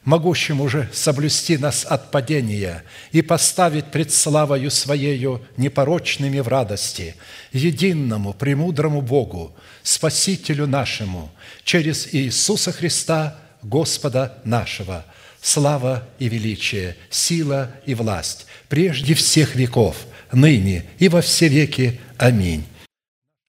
[0.05, 7.15] могущим уже соблюсти нас от падения и поставить пред славою Своею непорочными в радости,
[7.53, 11.31] единому, премудрому Богу, Спасителю нашему,
[11.65, 15.05] через Иисуса Христа, Господа нашего,
[15.43, 19.97] слава и величие, сила и власть, прежде всех веков,
[20.33, 22.01] ныне и во все веки.
[22.17, 22.65] Аминь.